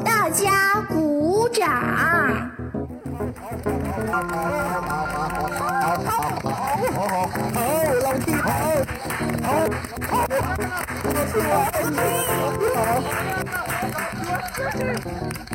[0.02, 1.68] 大家鼓掌。
[4.10, 4.24] 好，
[6.00, 6.22] 好，
[8.02, 8.48] 老 T 好，
[9.42, 9.52] 好，
[10.10, 10.24] 好，
[14.72, 15.53] 好，